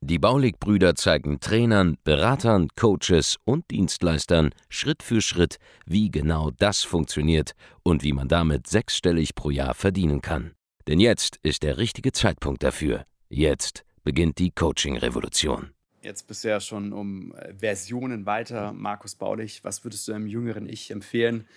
Die 0.00 0.18
Baulig-Brüder 0.18 0.94
zeigen 0.94 1.40
Trainern, 1.40 1.96
Beratern, 2.04 2.68
Coaches 2.76 3.36
und 3.44 3.70
Dienstleistern 3.70 4.50
Schritt 4.68 5.02
für 5.02 5.20
Schritt, 5.20 5.56
wie 5.86 6.10
genau 6.10 6.50
das 6.50 6.82
funktioniert 6.82 7.52
und 7.82 8.02
wie 8.02 8.12
man 8.12 8.28
damit 8.28 8.66
sechsstellig 8.66 9.34
pro 9.34 9.50
Jahr 9.50 9.74
verdienen 9.74 10.20
kann. 10.20 10.52
Denn 10.86 11.00
jetzt 11.00 11.38
ist 11.42 11.62
der 11.62 11.78
richtige 11.78 12.12
Zeitpunkt 12.12 12.62
dafür. 12.62 13.04
Jetzt 13.28 13.84
beginnt 14.04 14.38
die 14.38 14.52
Coaching-Revolution. 14.52 15.70
Jetzt 16.00 16.28
bist 16.28 16.44
du 16.44 16.48
ja 16.48 16.60
schon 16.60 16.92
um 16.92 17.34
äh, 17.34 17.52
Versionen 17.54 18.26
weiter, 18.26 18.72
Markus 18.72 19.16
Baulich. 19.16 19.64
Was 19.64 19.82
würdest 19.82 20.06
du 20.06 20.12
einem 20.12 20.28
jüngeren 20.28 20.68
Ich 20.68 20.92
empfehlen, 20.92 21.48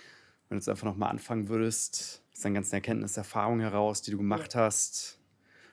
wenn 0.48 0.56
du 0.56 0.60
jetzt 0.60 0.68
einfach 0.68 0.86
nochmal 0.86 1.10
anfangen 1.10 1.48
würdest, 1.48 2.24
aus 2.34 2.40
deinen 2.40 2.54
ganzen 2.54 2.74
Erkenntniserfahrungen 2.74 3.60
heraus, 3.60 4.02
die 4.02 4.10
du 4.10 4.16
gemacht 4.16 4.56
hast? 4.56 5.19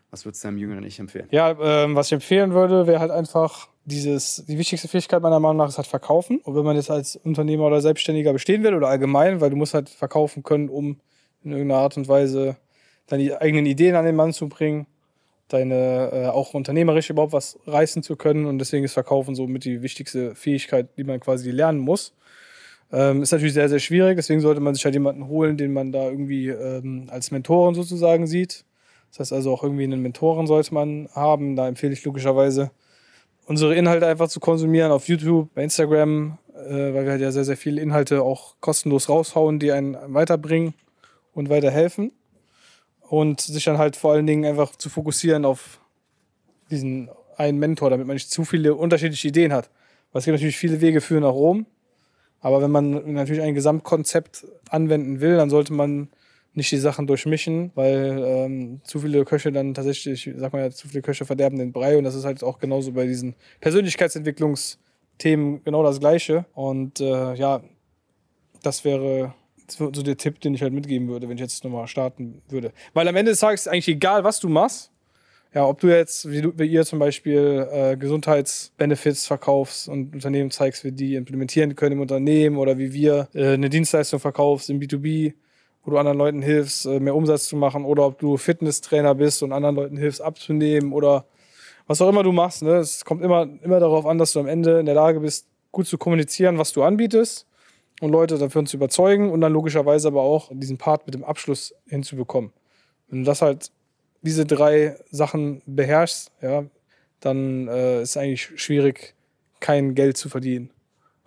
Was 0.10 0.26
würdest 0.26 0.44
du 0.44 0.48
deinem 0.48 0.58
jüngeren 0.58 0.84
Ich 0.84 1.00
empfehlen? 1.00 1.28
Ja, 1.32 1.56
ähm, 1.62 1.96
was 1.96 2.08
ich 2.08 2.14
empfehlen 2.14 2.54
würde, 2.54 2.88
wäre 2.88 3.00
halt 3.00 3.12
einfach 3.12 3.68
dieses, 3.84 4.46
die 4.48 4.58
wichtigste 4.58 4.88
Fähigkeit 4.88 5.22
meiner 5.22 5.40
Meinung 5.40 5.58
nach 5.58 5.70
ist 5.70 5.78
halt 5.78 5.88
Verkaufen. 5.88 6.40
Und 6.40 6.56
wenn 6.56 6.64
man 6.64 6.76
jetzt 6.76 6.90
als 6.90 7.18
Unternehmer 7.18 7.66
oder 7.66 7.82
Selbstständiger 7.82 8.32
bestehen 8.32 8.64
will 8.64 8.74
oder 8.74 8.88
allgemein, 8.88 9.42
weil 9.42 9.50
du 9.50 9.58
musst 9.58 9.74
halt 9.74 9.90
verkaufen 9.90 10.44
können, 10.44 10.70
um 10.70 11.00
in 11.44 11.52
irgendeiner 11.52 11.82
Art 11.82 11.98
und 11.98 12.08
Weise 12.08 12.58
deine 13.08 13.40
eigenen 13.42 13.66
Ideen 13.66 13.96
an 13.96 14.06
den 14.06 14.16
Mann 14.16 14.34
zu 14.34 14.48
bringen, 14.48 14.88
deine 15.50 16.10
äh, 16.12 16.26
auch 16.28 16.54
unternehmerisch 16.54 17.10
überhaupt 17.10 17.34
was 17.34 17.60
reißen 17.66 18.02
zu 18.02 18.16
können. 18.16 18.46
Und 18.46 18.60
deswegen 18.60 18.86
ist 18.86 18.94
Verkaufen 18.94 19.36
so 19.36 19.46
mit 19.48 19.66
die 19.66 19.82
wichtigste 19.82 20.36
Fähigkeit, 20.36 20.90
die 20.98 21.04
man 21.04 21.20
quasi 21.20 21.52
lernen 21.52 21.80
muss. 21.80 22.14
Ähm, 22.94 23.24
ist 23.24 23.32
natürlich 23.32 23.54
sehr, 23.54 23.68
sehr 23.68 23.80
schwierig, 23.80 24.16
deswegen 24.16 24.40
sollte 24.40 24.62
man 24.62 24.74
sich 24.74 24.86
halt 24.86 24.96
jemanden 24.96 25.28
holen, 25.28 25.58
den 25.58 25.74
man 25.74 25.92
da 25.92 26.06
irgendwie 26.06 26.48
ähm, 26.48 27.08
als 27.10 27.32
Mentoren 27.32 27.76
sozusagen 27.76 28.28
sieht 28.28 28.64
das 29.10 29.20
heißt 29.20 29.34
also 29.34 29.52
auch 29.52 29.64
irgendwie 29.64 29.84
einen 29.84 30.02
Mentoren 30.02 30.48
sollte 30.48 30.74
man 30.74 31.10
haben. 31.14 31.56
Da 31.56 31.68
empfehle 31.68 31.94
ich 31.94 32.04
logischerweise, 32.04 32.72
unsere 33.46 33.76
Inhalte 33.76 34.06
einfach 34.06 34.28
zu 34.28 34.40
konsumieren 34.40 34.92
auf 34.92 35.08
YouTube, 35.08 35.54
bei 35.56 35.64
Instagram, 35.64 36.38
äh, 36.54 36.70
weil 36.70 37.06
wir 37.06 37.12
halt 37.12 37.22
ja 37.22 37.32
sehr, 37.32 37.46
sehr 37.46 37.58
viele 37.58 37.82
Inhalte 37.82 38.22
auch 38.22 38.56
kostenlos 38.60 39.10
raushauen, 39.10 39.60
die 39.60 39.72
einen 39.72 39.98
weiterbringen 40.14 40.74
und 41.34 41.50
weiterhelfen. 41.50 42.12
Und 43.02 43.40
sich 43.40 43.64
dann 43.64 43.78
halt 43.78 43.96
vor 43.96 44.12
allen 44.12 44.28
Dingen 44.28 44.44
einfach 44.44 44.76
zu 44.76 44.90
fokussieren 44.90 45.46
auf 45.46 45.80
diesen 46.70 47.10
einen 47.38 47.58
Mentor, 47.58 47.90
damit 47.90 48.06
man 48.06 48.16
nicht 48.16 48.30
zu 48.30 48.44
viele 48.44 48.76
unterschiedliche 48.76 49.30
Ideen 49.30 49.54
hat. 49.54 49.70
Weil 50.12 50.20
es 50.20 50.26
gibt 50.26 50.36
natürlich 50.36 50.58
viele 50.58 50.82
Wege 50.82 51.00
führen 51.00 51.24
nach 51.24 51.32
Rom. 51.32 51.66
Aber 52.42 52.62
wenn 52.62 52.72
man 52.72 53.14
natürlich 53.14 53.42
ein 53.42 53.56
Gesamtkonzept 53.56 54.46
anwenden 54.70 55.22
will, 55.22 55.38
dann 55.38 55.50
sollte 55.50 55.74
man 55.74 56.10
nicht 56.58 56.72
die 56.72 56.78
Sachen 56.78 57.06
durchmischen, 57.06 57.72
weil 57.76 58.24
ähm, 58.26 58.82
zu 58.84 59.00
viele 59.00 59.24
Köche 59.26 59.52
dann 59.52 59.76
tatsächlich, 59.76 60.32
sag 60.36 60.54
mal 60.54 60.72
zu 60.72 60.88
viele 60.88 61.04
Köche 61.04 61.24
verderben 61.24 61.60
den 61.60 61.72
Brei 61.72 61.98
und 61.98 62.04
das 62.04 62.16
ist 62.16 62.26
halt 62.26 62.44
auch 62.44 62.58
genauso 62.58 62.94
bei 62.94 63.06
diesen 63.06 63.36
Persönlichkeitsentwicklungsthemen 63.62 65.64
genau 65.64 65.84
das 65.84 66.00
Gleiche. 66.00 66.46
Und 66.56 67.00
äh, 67.00 67.36
ja, 67.36 67.62
das 68.64 68.84
wäre 68.84 69.36
so 69.70 69.92
der 69.92 70.18
Tipp, 70.18 70.40
den 70.40 70.56
ich 70.56 70.64
halt 70.64 70.74
mitgeben 70.74 71.08
würde, 71.08 71.30
wenn 71.30 71.38
ich 71.38 71.42
jetzt 71.42 71.64
nochmal 71.64 71.88
starten 71.88 72.42
würde. 72.50 72.72
Weil 72.94 73.08
am 73.08 73.16
Ende 73.16 73.32
des 73.32 73.40
Tages 73.40 73.62
ist 73.62 73.68
eigentlich 73.68 73.90
egal, 73.90 74.24
was 74.24 74.40
du 74.40 74.50
machst. 74.50 74.92
Ja, 75.54 75.66
ob 75.66 75.80
du 75.80 75.88
jetzt, 75.88 76.30
wie, 76.30 76.42
du, 76.42 76.54
wie 76.58 76.66
ihr 76.66 76.86
zum 76.86 76.98
Beispiel, 76.98 77.68
äh, 77.72 77.98
Gesundheitsbenefits 77.98 79.28
verkaufst 79.28 79.88
und 79.88 80.16
Unternehmen 80.16 80.50
zeigst, 80.50 80.84
wie 80.84 80.92
die 80.92 81.16
implementieren 81.16 81.76
können 81.76 81.94
im 81.94 82.02
Unternehmen 82.02 82.58
oder 82.58 82.80
wie 82.80 82.94
wir 82.94 83.30
äh, 83.34 83.54
eine 83.54 83.70
Dienstleistung 83.70 84.20
verkaufst 84.20 84.72
im 84.72 84.80
B2B 84.80 85.34
wo 85.88 85.92
du 85.92 85.98
anderen 85.98 86.18
Leuten 86.18 86.42
hilfst, 86.42 86.86
äh, 86.86 87.00
mehr 87.00 87.16
Umsatz 87.16 87.48
zu 87.48 87.56
machen 87.56 87.86
oder 87.86 88.06
ob 88.06 88.20
du 88.20 88.36
Fitnesstrainer 88.36 89.16
bist 89.16 89.42
und 89.42 89.54
anderen 89.54 89.78
Leuten 89.78 89.96
hilfst 89.96 90.22
abzunehmen 90.22 90.92
oder 90.92 91.26
was 91.88 92.02
auch 92.02 92.10
immer 92.10 92.24
du 92.24 92.34
machst. 92.34 92.62
Ne? 92.62 92.76
Es 92.76 93.06
kommt 93.06 93.24
immer, 93.24 93.48
immer 93.62 93.80
darauf 93.80 94.06
an, 94.06 94.18
dass 94.18 94.34
du 94.34 94.42
am 94.42 94.48
Ende 94.48 94.82
in 94.82 94.86
der 94.86 94.96
Lage 94.96 95.22
bist, 95.22 95.48
gut 95.72 95.88
zu 95.88 95.98
kommunizieren, 95.98 96.58
was 96.58 96.74
du 96.74 96.84
anbietest 96.84 97.48
und 98.02 98.12
Leute 98.12 98.38
dafür 98.38 98.66
zu 98.66 98.76
überzeugen 98.76 99.32
und 99.32 99.40
dann 99.40 99.54
logischerweise 99.54 100.10
aber 100.10 100.24
auch 100.24 100.50
diesen 100.52 100.78
Part 100.78 101.06
mit 101.06 101.16
dem 101.16 101.24
Abschluss 101.24 101.74
hinzubekommen. 101.88 102.52
Wenn 103.08 103.20
du 103.20 103.26
das 103.26 103.42
halt, 103.42 103.72
diese 104.24 104.46
drei 104.46 104.98
Sachen 105.10 105.62
beherrschst, 105.66 106.32
ja, 106.42 106.66
dann 107.22 107.70
äh, 107.70 108.02
ist 108.02 108.10
es 108.10 108.18
eigentlich 108.18 108.42
schwierig, 108.62 109.16
kein 109.62 109.96
Geld 109.96 110.18
zu 110.18 110.28
verdienen 110.28 110.70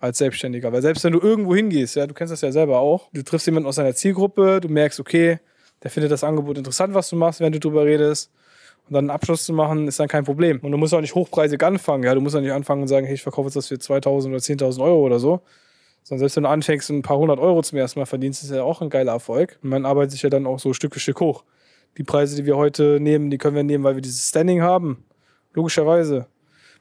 als 0.01 0.17
Selbstständiger. 0.17 0.71
Weil 0.73 0.81
selbst 0.81 1.03
wenn 1.03 1.13
du 1.13 1.19
irgendwo 1.19 1.55
hingehst, 1.55 1.95
ja, 1.95 2.07
du 2.07 2.13
kennst 2.13 2.33
das 2.33 2.41
ja 2.41 2.51
selber 2.51 2.79
auch, 2.79 3.09
du 3.13 3.23
triffst 3.23 3.45
jemanden 3.45 3.67
aus 3.67 3.75
deiner 3.75 3.93
Zielgruppe, 3.93 4.59
du 4.59 4.67
merkst, 4.67 4.99
okay, 4.99 5.39
der 5.83 5.91
findet 5.91 6.11
das 6.11 6.23
Angebot 6.23 6.57
interessant, 6.57 6.93
was 6.93 7.09
du 7.09 7.15
machst, 7.15 7.39
während 7.39 7.55
du 7.55 7.59
drüber 7.59 7.85
redest. 7.85 8.31
Und 8.87 8.93
dann 8.95 9.05
einen 9.05 9.09
Abschluss 9.11 9.45
zu 9.45 9.53
machen, 9.53 9.87
ist 9.87 9.99
dann 9.99 10.07
kein 10.07 10.25
Problem. 10.25 10.59
Und 10.61 10.71
du 10.71 10.77
musst 10.77 10.93
auch 10.93 11.01
nicht 11.01 11.15
hochpreisig 11.15 11.63
anfangen. 11.63 12.03
Ja, 12.03 12.13
du 12.13 12.21
musst 12.21 12.35
auch 12.35 12.41
nicht 12.41 12.51
anfangen 12.51 12.81
und 12.81 12.87
sagen, 12.87 13.05
hey, 13.05 13.15
ich 13.15 13.21
verkaufe 13.21 13.47
jetzt 13.47 13.55
das 13.55 13.67
für 13.67 13.79
2000 13.79 14.33
oder 14.33 14.41
10.000 14.41 14.83
Euro 14.83 15.01
oder 15.01 15.19
so. 15.19 15.41
Sondern 16.03 16.19
selbst 16.19 16.35
wenn 16.35 16.43
du 16.43 16.49
anfängst 16.49 16.89
und 16.89 16.97
ein 16.97 17.01
paar 17.03 17.17
hundert 17.17 17.39
Euro 17.39 17.61
zum 17.61 17.77
ersten 17.77 17.99
Mal 17.99 18.05
verdienst, 18.05 18.43
ist 18.43 18.49
ja 18.49 18.63
auch 18.63 18.81
ein 18.81 18.89
geiler 18.89 19.13
Erfolg. 19.13 19.59
Und 19.61 19.69
man 19.69 19.85
arbeitet 19.85 20.11
sich 20.11 20.23
ja 20.23 20.29
dann 20.29 20.47
auch 20.47 20.59
so 20.59 20.73
Stück 20.73 20.93
für 20.93 20.99
Stück 20.99 21.19
hoch. 21.19 21.43
Die 21.97 22.03
Preise, 22.03 22.35
die 22.35 22.45
wir 22.45 22.57
heute 22.57 22.99
nehmen, 22.99 23.29
die 23.29 23.37
können 23.37 23.55
wir 23.55 23.63
nehmen, 23.63 23.83
weil 23.83 23.95
wir 23.95 24.01
dieses 24.01 24.27
Standing 24.27 24.61
haben. 24.61 25.05
Logischerweise. 25.53 26.27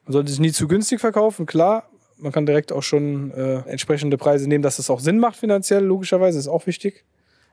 Man 0.04 0.12
sollte 0.12 0.30
sich 0.30 0.40
nie 0.40 0.52
zu 0.52 0.66
günstig 0.66 1.00
verkaufen, 1.00 1.46
klar, 1.46 1.89
man 2.20 2.32
kann 2.32 2.46
direkt 2.46 2.72
auch 2.72 2.82
schon 2.82 3.30
äh, 3.32 3.60
entsprechende 3.66 4.16
Preise 4.16 4.48
nehmen, 4.48 4.62
dass 4.62 4.76
das 4.76 4.90
auch 4.90 5.00
Sinn 5.00 5.18
macht 5.18 5.36
finanziell, 5.36 5.84
logischerweise, 5.84 6.38
ist 6.38 6.48
auch 6.48 6.66
wichtig. 6.66 7.04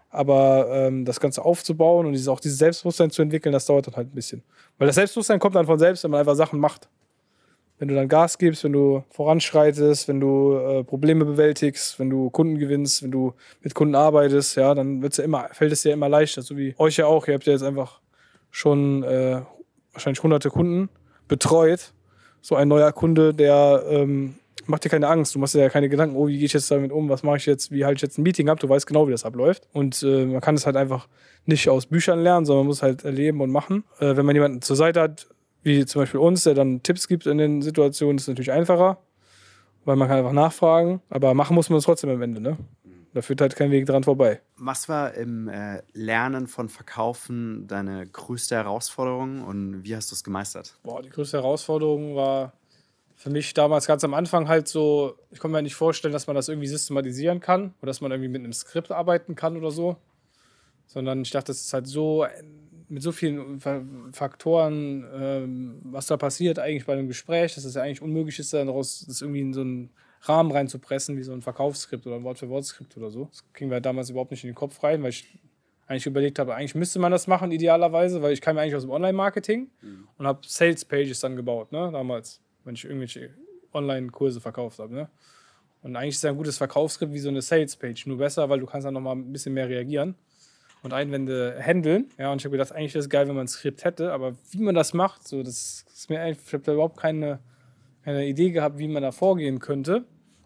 Aber 0.09 0.67
ähm, 0.71 1.05
das 1.05 1.19
Ganze 1.19 1.43
aufzubauen 1.43 2.05
und 2.05 2.13
dieses, 2.13 2.27
auch 2.27 2.39
dieses 2.39 2.57
Selbstbewusstsein 2.57 3.11
zu 3.11 3.21
entwickeln, 3.21 3.51
das 3.51 3.65
dauert 3.65 3.87
dann 3.87 3.95
halt 3.95 4.07
ein 4.07 4.15
bisschen. 4.15 4.43
Weil 4.77 4.87
das 4.87 4.95
Selbstbewusstsein 4.95 5.39
kommt 5.39 5.55
dann 5.55 5.65
von 5.65 5.79
selbst, 5.79 6.03
wenn 6.03 6.11
man 6.11 6.21
einfach 6.21 6.35
Sachen 6.35 6.59
macht. 6.59 6.87
Wenn 7.79 7.89
du 7.89 7.95
dann 7.95 8.07
Gas 8.07 8.37
gibst, 8.37 8.63
wenn 8.63 8.73
du 8.73 9.03
voranschreitest, 9.11 10.07
wenn 10.07 10.19
du 10.19 10.55
äh, 10.55 10.83
Probleme 10.83 11.25
bewältigst, 11.25 11.99
wenn 11.99 12.09
du 12.09 12.29
Kunden 12.31 12.57
gewinnst, 12.57 13.03
wenn 13.03 13.11
du 13.11 13.33
mit 13.61 13.75
Kunden 13.75 13.93
arbeitest, 13.93 14.55
ja, 14.55 14.73
dann 14.73 15.01
wird's 15.03 15.17
ja 15.17 15.23
immer, 15.23 15.49
fällt 15.51 15.71
es 15.71 15.83
dir 15.83 15.93
immer 15.93 16.09
leichter. 16.09 16.41
So 16.41 16.57
wie 16.57 16.73
euch 16.79 16.97
ja 16.97 17.05
auch. 17.05 17.27
Ihr 17.27 17.35
habt 17.35 17.45
ja 17.45 17.53
jetzt 17.53 17.61
einfach 17.63 17.99
schon 18.49 19.03
äh, 19.03 19.41
wahrscheinlich 19.91 20.23
hunderte 20.23 20.49
Kunden 20.49 20.89
betreut. 21.27 21.93
So 22.41 22.55
ein 22.55 22.67
neuer 22.67 22.91
Kunde, 22.93 23.33
der 23.33 23.83
ähm, 23.87 24.35
mach 24.67 24.79
dir 24.79 24.89
keine 24.89 25.07
Angst, 25.07 25.35
du 25.35 25.39
machst 25.39 25.55
dir 25.55 25.61
ja 25.61 25.69
keine 25.69 25.89
Gedanken, 25.89 26.15
oh, 26.15 26.27
wie 26.27 26.37
gehe 26.37 26.45
ich 26.45 26.53
jetzt 26.53 26.69
damit 26.71 26.91
um, 26.91 27.09
was 27.09 27.23
mache 27.23 27.37
ich 27.37 27.45
jetzt, 27.45 27.71
wie 27.71 27.85
halte 27.85 27.97
ich 27.97 28.01
jetzt 28.01 28.17
ein 28.17 28.23
Meeting 28.23 28.49
ab, 28.49 28.59
du 28.59 28.69
weißt 28.69 28.87
genau, 28.87 29.07
wie 29.07 29.11
das 29.11 29.25
abläuft. 29.25 29.67
Und 29.73 30.03
äh, 30.03 30.25
man 30.25 30.41
kann 30.41 30.55
es 30.55 30.65
halt 30.65 30.75
einfach 30.75 31.07
nicht 31.45 31.69
aus 31.69 31.85
Büchern 31.85 32.19
lernen, 32.19 32.45
sondern 32.45 32.65
man 32.65 32.67
muss 32.67 32.83
halt 32.83 33.03
erleben 33.03 33.41
und 33.41 33.51
machen. 33.51 33.83
Äh, 33.99 34.15
wenn 34.15 34.25
man 34.25 34.35
jemanden 34.35 34.61
zur 34.61 34.75
Seite 34.75 35.01
hat, 35.01 35.27
wie 35.63 35.85
zum 35.85 36.01
Beispiel 36.01 36.19
uns, 36.19 36.43
der 36.43 36.53
dann 36.53 36.83
Tipps 36.83 37.07
gibt 37.07 37.25
in 37.25 37.37
den 37.37 37.61
Situationen, 37.61 38.17
ist 38.17 38.23
es 38.23 38.27
natürlich 38.29 38.51
einfacher, 38.51 38.97
weil 39.85 39.95
man 39.95 40.07
kann 40.07 40.17
einfach 40.17 40.33
nachfragen, 40.33 41.01
aber 41.09 41.33
machen 41.33 41.55
muss 41.55 41.69
man 41.69 41.79
es 41.79 41.85
trotzdem 41.85 42.09
am 42.09 42.21
Ende, 42.21 42.41
ne? 42.41 42.57
Da 43.13 43.21
führt 43.21 43.41
halt 43.41 43.55
kein 43.55 43.71
Weg 43.71 43.87
dran 43.87 44.03
vorbei. 44.03 44.41
Was 44.57 44.89
war 44.89 45.15
im 45.15 45.47
äh, 45.47 45.81
Lernen 45.93 46.45
von 46.45 46.69
Verkaufen 46.69 47.65
deine 47.67 48.05
größte 48.05 48.55
Herausforderung 48.55 49.43
und 49.43 49.83
wie 49.83 49.95
hast 49.95 50.11
du 50.11 50.15
es 50.15 50.23
gemeistert? 50.23 50.77
Boah, 50.83 51.01
die 51.01 51.09
größte 51.09 51.37
Herausforderung 51.37 52.15
war 52.15 52.53
für 53.17 53.31
mich 53.31 53.55
damals 53.55 53.87
ganz 53.87 54.03
am 54.03 54.13
Anfang 54.13 54.47
halt 54.47 54.67
so, 54.67 55.17
ich 55.31 55.39
konnte 55.39 55.57
mir 55.57 55.63
nicht 55.63 55.73
vorstellen, 55.73 56.13
dass 56.13 56.27
man 56.27 56.35
das 56.35 56.49
irgendwie 56.49 56.67
systematisieren 56.67 57.39
kann 57.39 57.73
oder 57.81 57.87
dass 57.87 57.99
man 57.99 58.11
irgendwie 58.11 58.29
mit 58.29 58.43
einem 58.43 58.53
Skript 58.53 58.91
arbeiten 58.91 59.33
kann 59.33 59.57
oder 59.57 59.71
so. 59.71 59.97
Sondern 60.85 61.23
ich 61.23 61.31
dachte, 61.31 61.47
das 61.47 61.61
ist 61.61 61.73
halt 61.73 61.87
so 61.87 62.27
mit 62.89 63.01
so 63.01 63.11
vielen 63.11 63.59
Faktoren, 64.13 65.03
ähm, 65.13 65.79
was 65.83 66.05
da 66.05 66.15
passiert 66.15 66.59
eigentlich 66.59 66.85
bei 66.85 66.93
einem 66.93 67.07
Gespräch, 67.07 67.55
dass 67.55 67.65
es 67.65 67.73
ja 67.73 67.81
eigentlich 67.81 68.03
unmöglich 68.03 68.37
ist, 68.37 68.53
daraus 68.53 69.03
das 69.07 69.21
irgendwie 69.21 69.41
in 69.41 69.53
so 69.53 69.61
einen 69.61 69.89
Rahmen 70.21 70.51
reinzupressen, 70.51 71.17
wie 71.17 71.23
so 71.23 71.33
ein 71.33 71.41
Verkaufsskript 71.41 72.05
oder 72.05 72.17
ein 72.17 72.23
Wort-für-Wort-Skript 72.23 72.95
oder 72.97 73.09
so. 73.09 73.25
Das 73.25 73.43
ging 73.53 73.69
mir 73.69 73.81
damals 73.81 74.11
überhaupt 74.11 74.31
nicht 74.31 74.43
in 74.43 74.51
den 74.51 74.55
Kopf 74.55 74.81
rein, 74.83 75.01
weil 75.01 75.09
ich 75.09 75.39
eigentlich 75.87 76.05
überlegt 76.05 76.37
habe, 76.37 76.53
eigentlich 76.53 76.75
müsste 76.75 76.99
man 76.99 77.11
das 77.11 77.25
machen, 77.25 77.51
idealerweise, 77.51 78.21
weil 78.21 78.33
ich 78.33 78.41
kam 78.41 78.57
ja 78.57 78.61
eigentlich 78.61 78.75
aus 78.75 78.83
dem 78.83 78.91
Online-Marketing 78.91 79.71
mhm. 79.81 80.07
und 80.17 80.27
habe 80.27 80.41
Sales-Pages 80.45 81.19
dann 81.19 81.35
gebaut, 81.35 81.71
ne, 81.71 81.89
damals 81.91 82.41
wenn 82.67 82.75
ich 82.75 82.85
irgendwelche 82.85 83.31
Online-Kurse 83.73 84.41
verkauft 84.41 84.79
habe. 84.79 84.93
Ne? 84.93 85.09
Und 85.81 85.95
eigentlich 85.95 86.15
ist 86.15 86.23
es 86.23 86.25
ein 86.25 86.35
gutes 86.35 86.57
Verkaufsskript 86.57 87.13
wie 87.13 87.19
so 87.19 87.29
eine 87.29 87.41
Sales-Page, 87.41 88.07
nur 88.07 88.17
besser, 88.17 88.49
weil 88.49 88.59
du 88.59 88.65
kannst 88.65 88.85
dann 88.85 88.93
nochmal 88.93 89.15
ein 89.15 89.31
bisschen 89.31 89.53
mehr 89.53 89.69
reagieren 89.69 90.15
und 90.83 90.93
Einwände 90.93 91.57
handeln. 91.59 92.09
Ja, 92.17 92.31
und 92.31 92.41
ich 92.41 92.45
habe 92.45 92.57
gedacht, 92.57 92.71
eigentlich 92.71 92.93
wäre 92.93 93.03
es 93.03 93.09
geil, 93.09 93.27
wenn 93.27 93.35
man 93.35 93.45
ein 93.45 93.47
Skript 93.47 93.83
hätte, 93.83 94.11
aber 94.11 94.35
wie 94.51 94.61
man 94.61 94.75
das 94.75 94.93
macht, 94.93 95.27
so, 95.27 95.41
das 95.43 95.85
ist 95.93 96.09
mir 96.09 96.21
eigentlich, 96.21 96.39
ich 96.45 96.53
habe 96.53 96.63
da 96.63 96.73
überhaupt 96.73 96.97
keine, 96.97 97.39
keine 98.03 98.27
Idee 98.27 98.51
gehabt, 98.51 98.77
wie 98.77 98.87
man 98.87 99.01
da 99.01 99.11
vorgehen 99.11 99.59
könnte. 99.59 99.97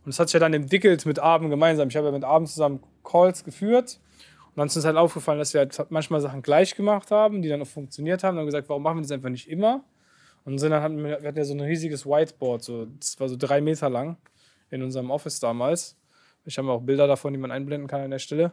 Und 0.04 0.08
das 0.08 0.20
hat 0.20 0.30
sich 0.30 0.34
ja 0.34 0.40
dann 0.40 0.54
entwickelt 0.54 1.06
mit 1.06 1.20
Abend 1.20 1.50
gemeinsam. 1.50 1.90
Ich 1.90 1.96
habe 1.96 2.08
ja 2.08 2.12
mit 2.12 2.24
Abend 2.24 2.50
zusammen 2.50 2.82
Calls 3.04 3.44
geführt. 3.44 4.00
Und 4.50 4.58
dann 4.58 4.68
ist 4.68 4.76
uns 4.76 4.86
halt 4.86 4.98
aufgefallen, 4.98 5.38
dass 5.38 5.54
wir 5.54 5.60
halt 5.60 5.92
manchmal 5.92 6.22
Sachen 6.22 6.42
gleich 6.42 6.76
gemacht 6.76 7.12
haben, 7.12 7.42
die 7.42 7.50
dann 7.50 7.62
auch 7.62 7.68
funktioniert 7.68 8.24
haben. 8.24 8.36
Dann 8.36 8.42
haben 8.42 8.48
wir 8.48 8.52
gesagt, 8.52 8.70
warum 8.70 8.84
machen 8.84 8.98
wir 8.98 9.02
das 9.04 9.12
einfach 9.12 9.30
nicht 9.30 9.48
immer? 9.48 9.84
Und 10.46 10.58
sind 10.58 10.72
dann 10.72 10.82
hatten 10.82 10.98
wir, 10.98 11.22
wir 11.22 11.28
hatten 11.28 11.38
ja 11.38 11.46
so 11.46 11.54
ein 11.54 11.62
riesiges 11.62 12.06
Whiteboard, 12.06 12.64
so, 12.64 12.86
das 12.86 13.20
war 13.20 13.30
so 13.30 13.36
drei 13.38 13.62
Meter 13.62 13.90
lang 13.90 14.18
in 14.70 14.82
unserem 14.82 15.12
Office 15.12 15.40
damals. 15.40 15.98
Ich 16.46 16.58
habe 16.58 16.72
auch 16.72 16.82
Bilder 16.82 17.08
davon, 17.08 17.34
die 17.34 17.40
man 17.40 17.52
einblenden 17.52 17.88
kann 17.88 18.02
an 18.02 18.12
der 18.12 18.20
Stelle. 18.20 18.52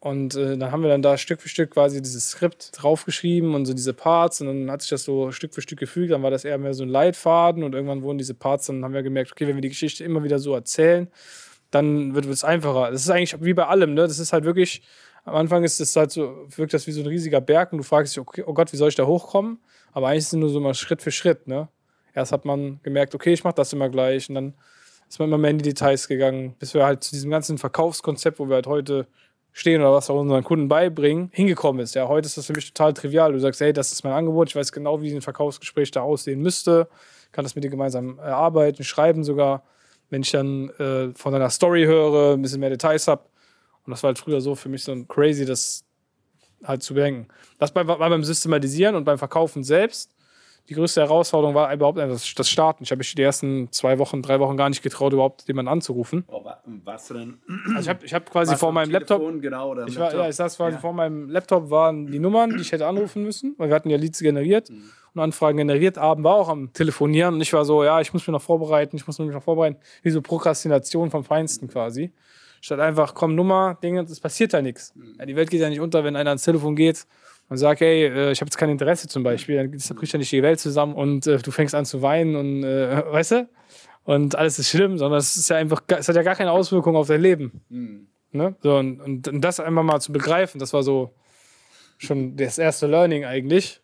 Und 0.00 0.34
äh, 0.34 0.56
dann 0.56 0.72
haben 0.72 0.82
wir 0.82 0.88
dann 0.88 1.00
da 1.00 1.16
Stück 1.16 1.40
für 1.40 1.48
Stück 1.48 1.70
quasi 1.70 2.02
dieses 2.02 2.30
Skript 2.30 2.72
draufgeschrieben 2.74 3.54
und 3.54 3.66
so 3.66 3.72
diese 3.72 3.94
Parts. 3.94 4.40
Und 4.40 4.48
dann 4.48 4.70
hat 4.70 4.82
sich 4.82 4.90
das 4.90 5.04
so 5.04 5.30
Stück 5.30 5.54
für 5.54 5.62
Stück 5.62 5.78
gefügt. 5.78 6.10
Dann 6.10 6.24
war 6.24 6.32
das 6.32 6.44
eher 6.44 6.58
mehr 6.58 6.74
so 6.74 6.82
ein 6.82 6.88
Leitfaden. 6.88 7.62
Und 7.62 7.72
irgendwann 7.74 8.02
wurden 8.02 8.18
diese 8.18 8.34
Parts, 8.34 8.66
dann 8.66 8.82
haben 8.84 8.94
wir 8.94 9.04
gemerkt, 9.04 9.30
okay, 9.30 9.46
wenn 9.46 9.54
wir 9.54 9.60
die 9.60 9.68
Geschichte 9.68 10.02
immer 10.02 10.24
wieder 10.24 10.40
so 10.40 10.54
erzählen, 10.54 11.08
dann 11.70 12.16
wird 12.16 12.26
es 12.26 12.42
einfacher. 12.42 12.90
Das 12.90 13.02
ist 13.02 13.10
eigentlich 13.10 13.40
wie 13.42 13.54
bei 13.54 13.66
allem, 13.66 13.94
ne? 13.94 14.02
Das 14.02 14.18
ist 14.18 14.32
halt 14.32 14.44
wirklich, 14.44 14.82
am 15.24 15.36
Anfang 15.36 15.62
ist 15.64 15.80
es 15.80 15.94
halt 15.94 16.10
so, 16.10 16.46
wirkt 16.56 16.74
das 16.74 16.86
wie 16.86 16.92
so 16.92 17.00
ein 17.00 17.06
riesiger 17.06 17.40
Berg 17.40 17.72
und 17.72 17.78
du 17.78 17.84
fragst 17.84 18.14
dich, 18.14 18.20
okay, 18.20 18.44
oh 18.46 18.54
Gott, 18.54 18.72
wie 18.72 18.76
soll 18.76 18.88
ich 18.88 18.94
da 18.94 19.06
hochkommen? 19.06 19.58
Aber 19.92 20.08
eigentlich 20.08 20.24
ist 20.24 20.32
es 20.32 20.38
nur 20.38 20.48
so 20.48 20.60
mal 20.60 20.74
Schritt 20.74 21.02
für 21.02 21.12
Schritt, 21.12 21.46
ne? 21.46 21.68
Erst 22.14 22.32
hat 22.32 22.44
man 22.44 22.80
gemerkt, 22.82 23.14
okay, 23.14 23.32
ich 23.32 23.44
mache 23.44 23.54
das 23.54 23.72
immer 23.72 23.88
gleich 23.88 24.28
und 24.28 24.34
dann 24.34 24.54
ist 25.08 25.18
man 25.18 25.28
immer 25.28 25.38
mehr 25.38 25.50
in 25.50 25.58
die 25.58 25.64
Details 25.64 26.08
gegangen, 26.08 26.54
bis 26.58 26.74
wir 26.74 26.84
halt 26.84 27.02
zu 27.02 27.12
diesem 27.12 27.30
ganzen 27.30 27.58
Verkaufskonzept, 27.58 28.38
wo 28.38 28.48
wir 28.48 28.56
halt 28.56 28.66
heute 28.66 29.06
stehen 29.52 29.80
oder 29.80 29.92
was 29.92 30.10
auch 30.10 30.18
unseren 30.18 30.42
Kunden 30.42 30.68
beibringen, 30.68 31.30
hingekommen 31.32 31.82
ist. 31.82 31.94
Ja, 31.94 32.08
heute 32.08 32.26
ist 32.26 32.36
das 32.36 32.46
für 32.46 32.54
mich 32.54 32.72
total 32.72 32.94
trivial. 32.94 33.32
Du 33.32 33.38
sagst, 33.38 33.60
hey, 33.60 33.72
das 33.72 33.92
ist 33.92 34.02
mein 34.04 34.14
Angebot, 34.14 34.48
ich 34.48 34.56
weiß 34.56 34.72
genau, 34.72 35.00
wie 35.02 35.14
ein 35.14 35.20
Verkaufsgespräch 35.20 35.90
da 35.90 36.00
aussehen 36.00 36.40
müsste, 36.40 36.88
kann 37.32 37.44
das 37.44 37.54
mit 37.54 37.64
dir 37.64 37.70
gemeinsam 37.70 38.18
erarbeiten, 38.18 38.84
schreiben 38.84 39.24
sogar. 39.24 39.62
Wenn 40.10 40.22
ich 40.22 40.30
dann 40.30 40.68
äh, 40.78 41.12
von 41.14 41.32
deiner 41.32 41.48
Story 41.48 41.84
höre, 41.84 42.34
ein 42.34 42.42
bisschen 42.42 42.60
mehr 42.60 42.68
Details 42.68 43.08
habe. 43.08 43.22
Und 43.84 43.90
das 43.90 44.02
war 44.02 44.08
halt 44.08 44.18
früher 44.18 44.40
so 44.40 44.54
für 44.54 44.68
mich 44.68 44.84
so 44.84 44.92
ein 44.92 45.08
crazy, 45.08 45.44
das 45.44 45.84
halt 46.64 46.82
zu 46.82 46.94
bedenken. 46.94 47.28
Das 47.58 47.74
war 47.74 47.84
beim 47.84 48.24
Systematisieren 48.24 48.94
und 48.94 49.04
beim 49.04 49.18
Verkaufen 49.18 49.64
selbst 49.64 50.14
die 50.68 50.74
größte 50.74 51.00
Herausforderung 51.00 51.54
war 51.54 51.72
überhaupt 51.72 51.98
das, 51.98 52.48
Starten. 52.48 52.84
Ich 52.84 52.90
habe 52.90 52.98
mich 52.98 53.14
die 53.14 53.22
ersten 53.22 53.70
zwei 53.72 53.98
Wochen, 53.98 54.22
drei 54.22 54.38
Wochen 54.38 54.56
gar 54.56 54.68
nicht 54.68 54.82
getraut, 54.82 55.12
überhaupt 55.12 55.46
jemanden 55.48 55.68
anzurufen. 55.68 56.24
Oh, 56.28 56.44
warst 56.84 57.10
du 57.10 57.14
denn? 57.14 57.38
Also 57.74 57.80
ich 57.80 57.88
habe 57.88 58.06
ich 58.06 58.14
hab 58.14 58.30
quasi 58.30 58.56
vor 58.56 58.70
meinem 58.70 58.90
Telefon, 58.90 59.18
Laptop. 59.18 59.42
Genau, 59.42 59.70
oder 59.70 59.86
ich, 59.88 59.98
war, 59.98 60.14
ja, 60.14 60.28
ich 60.28 60.36
saß 60.36 60.56
quasi 60.56 60.76
ja. 60.76 60.80
vor 60.80 60.92
meinem 60.92 61.28
Laptop, 61.28 61.70
waren 61.70 62.06
die 62.06 62.20
Nummern, 62.20 62.50
die 62.50 62.60
ich 62.60 62.70
hätte 62.70 62.86
anrufen 62.86 63.24
müssen, 63.24 63.54
weil 63.58 63.68
wir 63.70 63.74
hatten 63.74 63.90
ja 63.90 63.96
Leads 63.96 64.20
generiert 64.20 64.70
mhm. 64.70 64.84
und 65.14 65.20
Anfragen 65.20 65.56
generiert. 65.56 65.98
Abend 65.98 66.24
war 66.24 66.36
auch 66.36 66.48
am 66.48 66.72
Telefonieren 66.72 67.34
und 67.34 67.40
ich 67.40 67.52
war 67.52 67.64
so, 67.64 67.82
ja, 67.82 68.00
ich 68.00 68.12
muss 68.12 68.22
mich 68.22 68.32
noch 68.32 68.42
vorbereiten, 68.42 68.96
ich 68.96 69.06
muss 69.06 69.18
mich 69.18 69.30
noch 69.30 69.42
vorbereiten. 69.42 69.78
Wie 70.02 70.10
so 70.10 70.22
Prokrastination 70.22 71.10
vom 71.10 71.24
Feinsten 71.24 71.66
quasi. 71.66 72.12
Statt 72.62 72.78
einfach, 72.78 73.12
komm, 73.14 73.34
Nummer, 73.34 73.76
Dinge, 73.82 74.02
es 74.02 74.20
passiert 74.20 74.54
da 74.54 74.62
nichts. 74.62 74.94
Mhm. 74.94 75.16
Ja, 75.18 75.26
die 75.26 75.34
Welt 75.34 75.50
geht 75.50 75.60
ja 75.60 75.68
nicht 75.68 75.80
unter, 75.80 76.04
wenn 76.04 76.14
einer 76.14 76.30
ans 76.30 76.44
Telefon 76.44 76.76
geht 76.76 77.06
und 77.48 77.56
sagt, 77.56 77.80
hey, 77.80 78.06
äh, 78.06 78.30
ich 78.30 78.40
habe 78.40 78.46
jetzt 78.46 78.56
kein 78.56 78.70
Interesse 78.70 79.08
zum 79.08 79.24
Beispiel, 79.24 79.56
dann 79.56 79.96
bricht 79.96 80.12
ja 80.12 80.18
nicht 80.20 80.30
die 80.30 80.44
Welt 80.44 80.60
zusammen 80.60 80.94
und 80.94 81.26
äh, 81.26 81.38
du 81.38 81.50
fängst 81.50 81.74
an 81.74 81.84
zu 81.84 82.02
weinen 82.02 82.36
und 82.36 82.62
äh, 82.62 83.02
weißt 83.12 83.32
du? 83.32 83.48
Und 84.04 84.36
alles 84.36 84.60
ist 84.60 84.70
schlimm, 84.70 84.96
sondern 84.96 85.18
es 85.18 85.36
ist 85.36 85.50
ja 85.50 85.56
einfach, 85.56 85.82
es 85.88 86.08
hat 86.08 86.14
ja 86.14 86.22
gar 86.22 86.36
keine 86.36 86.52
Auswirkung 86.52 86.94
auf 86.94 87.08
dein 87.08 87.20
Leben. 87.20 87.62
Mhm. 87.68 88.06
Ne? 88.30 88.54
So, 88.62 88.76
und, 88.76 89.00
und, 89.00 89.26
und, 89.26 89.40
das 89.40 89.58
einfach 89.58 89.82
mal 89.82 89.98
zu 89.98 90.12
begreifen, 90.12 90.60
das 90.60 90.72
war 90.72 90.84
so 90.84 91.14
schon 91.98 92.36
das 92.36 92.58
erste 92.58 92.86
Learning 92.86 93.24
eigentlich, 93.24 93.81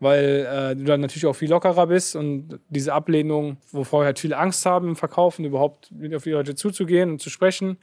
weil 0.00 0.46
äh, 0.46 0.76
du 0.76 0.84
dann 0.84 1.00
natürlich 1.00 1.26
auch 1.26 1.34
viel 1.34 1.50
lockerer 1.50 1.86
bist 1.86 2.16
und 2.16 2.58
diese 2.68 2.92
Ablehnung, 2.92 3.58
wovor 3.70 4.02
wir 4.02 4.06
halt 4.06 4.18
viele 4.18 4.36
Angst 4.36 4.66
haben 4.66 4.88
im 4.88 4.96
Verkaufen, 4.96 5.44
überhaupt 5.44 5.90
auf 6.14 6.24
die 6.24 6.30
Leute 6.30 6.54
zuzugehen 6.54 7.12
und 7.12 7.22
zu 7.22 7.30
sprechen, 7.30 7.78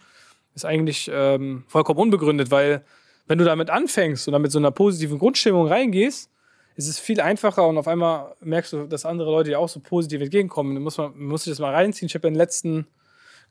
ist 0.53 0.65
eigentlich 0.65 1.09
ähm, 1.13 1.63
vollkommen 1.67 1.99
unbegründet, 1.99 2.51
weil 2.51 2.83
wenn 3.27 3.37
du 3.37 3.45
damit 3.45 3.69
anfängst 3.69 4.27
und 4.27 4.33
dann 4.33 4.41
mit 4.41 4.51
so 4.51 4.59
einer 4.59 4.71
positiven 4.71 5.17
Grundstimmung 5.17 5.67
reingehst, 5.67 6.29
ist 6.75 6.87
es 6.87 6.99
viel 6.99 7.21
einfacher 7.21 7.67
und 7.67 7.77
auf 7.77 7.87
einmal 7.87 8.35
merkst 8.41 8.73
du, 8.73 8.87
dass 8.87 9.05
andere 9.05 9.29
Leute 9.29 9.51
dir 9.51 9.59
auch 9.59 9.69
so 9.69 9.79
positiv 9.79 10.21
entgegenkommen. 10.21 10.75
Du 10.75 10.81
musst, 10.81 10.97
man, 10.97 11.17
muss 11.17 11.43
sich 11.43 11.51
das 11.51 11.59
mal 11.59 11.73
reinziehen. 11.73 12.07
Ich 12.07 12.15
habe 12.15 12.27
in 12.27 12.33
den 12.33 12.37
letzten, 12.37 12.87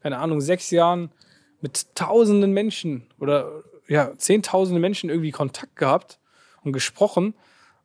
keine 0.02 0.18
Ahnung, 0.18 0.40
sechs 0.40 0.70
Jahren 0.70 1.10
mit 1.60 1.94
tausenden 1.94 2.52
Menschen 2.52 3.06
oder 3.18 3.62
ja, 3.88 4.16
zehntausende 4.16 4.80
Menschen 4.80 5.10
irgendwie 5.10 5.30
Kontakt 5.30 5.76
gehabt 5.76 6.18
und 6.62 6.72
gesprochen 6.72 7.34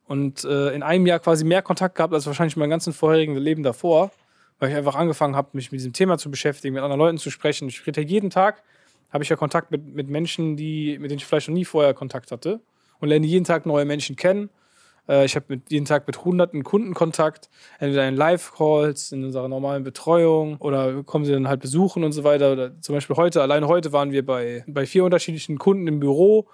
und 0.08 0.44
äh, 0.44 0.70
in 0.70 0.84
einem 0.84 1.06
Jahr 1.06 1.20
quasi 1.20 1.44
mehr 1.44 1.62
Kontakt 1.62 1.96
gehabt 1.96 2.14
als 2.14 2.26
wahrscheinlich 2.26 2.58
mein 2.58 2.70
ganzen 2.70 2.94
vorherigen 2.94 3.36
Leben 3.38 3.64
davor, 3.64 4.12
weil 4.60 4.70
ich 4.70 4.76
einfach 4.76 4.96
angefangen 4.96 5.36
habe, 5.36 5.50
mich 5.54 5.72
mit 5.72 5.80
diesem 5.80 5.94
Thema 5.94 6.18
zu 6.18 6.30
beschäftigen, 6.30 6.76
mit 6.76 6.84
anderen 6.84 7.00
Leuten 7.00 7.18
zu 7.18 7.30
sprechen. 7.30 7.68
Ich 7.68 7.86
rede 7.86 8.02
jeden 8.02 8.30
Tag 8.30 8.64
habe 9.12 9.24
ich 9.24 9.30
ja 9.30 9.36
Kontakt 9.38 9.72
mit, 9.72 9.96
mit 9.96 10.10
Menschen, 10.10 10.58
die, 10.58 10.98
mit 11.00 11.10
denen 11.10 11.20
ich 11.20 11.26
vielleicht 11.26 11.48
noch 11.48 11.56
nie 11.56 11.64
vorher 11.64 11.94
Kontakt 11.94 12.32
hatte 12.32 12.60
und 13.00 13.08
lerne 13.08 13.26
jeden 13.26 13.46
Tag 13.46 13.66
neue 13.66 13.86
Menschen 13.86 14.18
kennen. 14.18 14.50
Äh, 15.08 15.24
ich 15.26 15.38
habe 15.38 15.62
jeden 15.70 15.86
Tag 15.86 16.06
mit 16.06 16.26
hunderten 16.26 16.64
Kunden 16.64 16.94
Kontakt, 16.94 17.50
entweder 17.80 18.08
in 18.08 18.16
Live-Calls, 18.16 19.14
in 19.14 19.24
unserer 19.24 19.48
normalen 19.48 19.84
Betreuung 19.84 20.58
oder 20.58 21.04
kommen 21.04 21.24
sie 21.24 21.32
dann 21.32 21.48
halt 21.48 21.62
besuchen 21.62 22.04
und 22.04 22.12
so 22.12 22.26
weiter. 22.26 22.52
Oder 22.52 22.82
zum 22.82 22.96
Beispiel 22.96 23.16
heute, 23.16 23.42
allein 23.42 23.68
heute 23.68 23.94
waren 23.94 24.12
wir 24.12 24.26
bei, 24.26 24.66
bei 24.68 24.86
vier 24.86 25.06
unterschiedlichen 25.06 25.58
Kunden 25.58 25.88
im 25.88 26.02
Büro, 26.02 26.48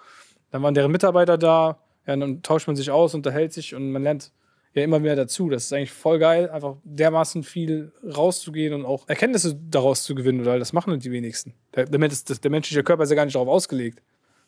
dann 0.51 0.61
waren 0.61 0.75
deren 0.75 0.91
Mitarbeiter 0.91 1.39
da, 1.39 1.79
ja, 2.07 2.15
dann 2.15 2.41
tauscht 2.41 2.67
man 2.67 2.75
sich 2.75 2.91
aus, 2.91 3.13
unterhält 3.13 3.53
sich 3.53 3.75
und 3.75 3.91
man 3.91 4.03
lernt 4.03 4.31
ja 4.73 4.83
immer 4.83 4.99
mehr 4.99 5.15
dazu. 5.15 5.49
Das 5.49 5.65
ist 5.65 5.73
eigentlich 5.73 5.91
voll 5.91 6.19
geil, 6.19 6.49
einfach 6.49 6.75
dermaßen 6.83 7.43
viel 7.43 7.91
rauszugehen 8.03 8.73
und 8.73 8.85
auch 8.85 9.07
Erkenntnisse 9.07 9.59
daraus 9.69 10.03
zu 10.03 10.15
gewinnen, 10.15 10.45
weil 10.45 10.59
das 10.59 10.73
machen 10.73 10.97
die 10.99 11.11
wenigsten. 11.11 11.53
Der, 11.75 11.85
der, 11.85 11.99
der 11.99 12.51
menschliche 12.51 12.83
Körper 12.83 13.03
ist 13.03 13.09
ja 13.09 13.15
gar 13.15 13.25
nicht 13.25 13.35
darauf 13.35 13.49
ausgelegt. 13.49 14.01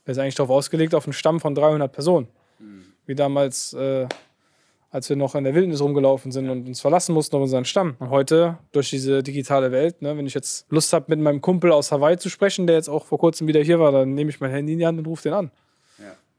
Er 0.05 0.11
ist 0.11 0.17
eigentlich 0.17 0.35
darauf 0.35 0.49
ausgelegt, 0.49 0.95
auf 0.95 1.05
einen 1.05 1.13
Stamm 1.13 1.39
von 1.39 1.55
300 1.55 1.91
Personen. 1.91 2.27
Mhm. 2.59 2.83
Wie 3.05 3.15
damals, 3.15 3.73
äh, 3.73 4.07
als 4.89 5.09
wir 5.09 5.15
noch 5.15 5.35
in 5.35 5.43
der 5.43 5.55
Wildnis 5.55 5.81
rumgelaufen 5.81 6.31
sind 6.31 6.49
und 6.49 6.67
uns 6.67 6.81
verlassen 6.81 7.13
mussten 7.13 7.35
auf 7.35 7.41
unseren 7.41 7.65
Stamm. 7.65 7.95
Und 7.99 8.09
heute, 8.09 8.57
durch 8.71 8.89
diese 8.89 9.23
digitale 9.23 9.71
Welt, 9.71 10.01
ne, 10.01 10.17
wenn 10.17 10.25
ich 10.25 10.33
jetzt 10.33 10.65
Lust 10.69 10.91
habe, 10.93 11.05
mit 11.09 11.19
meinem 11.19 11.41
Kumpel 11.41 11.71
aus 11.71 11.91
Hawaii 11.91 12.17
zu 12.17 12.29
sprechen, 12.29 12.67
der 12.67 12.75
jetzt 12.75 12.89
auch 12.89 13.05
vor 13.05 13.17
kurzem 13.17 13.47
wieder 13.47 13.61
hier 13.61 13.79
war, 13.79 13.91
dann 13.91 14.13
nehme 14.13 14.29
ich 14.29 14.39
mein 14.39 14.51
Handy 14.51 14.73
in 14.73 14.79
die 14.79 14.85
Hand 14.85 14.99
und 14.99 15.07
rufe 15.07 15.23
den 15.23 15.33
an. 15.33 15.51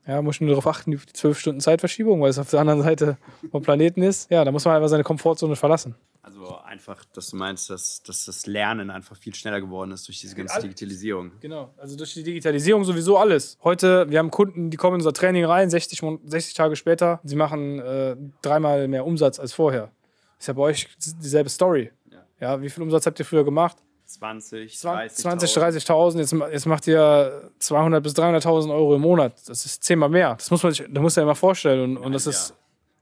Ja, 0.07 0.21
muss 0.21 0.41
nur 0.41 0.51
darauf 0.51 0.67
achten, 0.67 0.91
die 0.91 0.99
zwölf 1.13 1.39
Stunden 1.39 1.61
Zeitverschiebung, 1.61 2.21
weil 2.21 2.31
es 2.31 2.39
auf 2.39 2.51
der 2.51 2.61
anderen 2.61 2.83
Seite 2.83 3.17
vom 3.51 3.63
Planeten 3.63 4.03
ist. 4.03 4.31
Ja, 4.31 4.45
da 4.45 4.53
muss 4.53 4.65
man 4.65 4.77
einfach 4.77 4.89
seine 4.89 5.03
Komfortzone 5.03 5.57
verlassen. 5.57 5.95
Also 6.23 6.57
einfach, 6.59 7.05
dass 7.13 7.31
du 7.31 7.37
meinst, 7.37 7.71
dass, 7.71 8.03
dass 8.03 8.25
das 8.25 8.47
Lernen 8.47 8.91
einfach 8.91 9.17
viel 9.17 9.35
schneller 9.35 9.61
geworden 9.61 9.93
ist 9.93 10.09
durch 10.09 10.21
diese 10.21 10.35
ganze 10.35 10.61
Digitalisierung. 10.61 11.33
Genau, 11.41 11.73
also 11.77 11.97
durch 11.97 12.15
die 12.15 12.23
Digitalisierung 12.23 12.85
sowieso 12.85 13.19
alles. 13.19 13.59
Heute, 13.63 14.09
wir 14.11 14.19
haben 14.19 14.31
Kunden, 14.31 14.71
die 14.71 14.77
kommen 14.77 14.95
in 14.95 15.01
unser 15.01 15.13
Training 15.13 15.45
rein, 15.45 15.69
60, 15.71 16.03
60 16.25 16.55
Tage 16.55 16.77
später, 16.77 17.21
sie 17.25 17.37
machen 17.37 17.79
äh, 17.79 18.17
dreimal 18.43 18.89
mehr 18.89 19.07
Umsatz 19.07 19.39
als 19.39 19.53
vorher. 19.53 19.91
Ist 20.39 20.49
ja 20.49 20.55
bei 20.55 20.63
euch 20.63 20.89
dieselbe 21.23 21.51
Story. 21.51 21.93
Ja. 22.11 22.25
ja, 22.41 22.63
wie 22.63 22.71
viel 22.71 22.83
Umsatz 22.83 23.07
habt 23.07 23.19
ihr 23.19 23.25
früher 23.25 23.45
gemacht? 23.45 23.79
20, 24.19 24.73
30.000. 24.73 25.09
20, 25.09 25.51
30.000. 25.51 26.19
Jetzt, 26.19 26.33
jetzt 26.53 26.67
macht 26.67 26.87
ihr 26.87 27.51
200 27.59 28.03
bis 28.03 28.15
300.000 28.15 28.73
Euro 28.73 28.97
im 28.97 29.03
Monat. 29.03 29.35
Das 29.47 29.65
ist 29.67 29.83
zehnmal 29.83 30.09
mehr. 30.09 30.35
Das 30.37 30.51
muss 30.51 30.63
man 30.63 30.73
sich, 30.73 30.87
da 30.89 31.01
muss 31.01 31.17
ja 31.17 31.23
immer 31.23 31.35
vorstellen. 31.35 31.97
Und, 31.97 31.97
und 31.99 32.13
das 32.13 32.27
ist. 32.27 32.55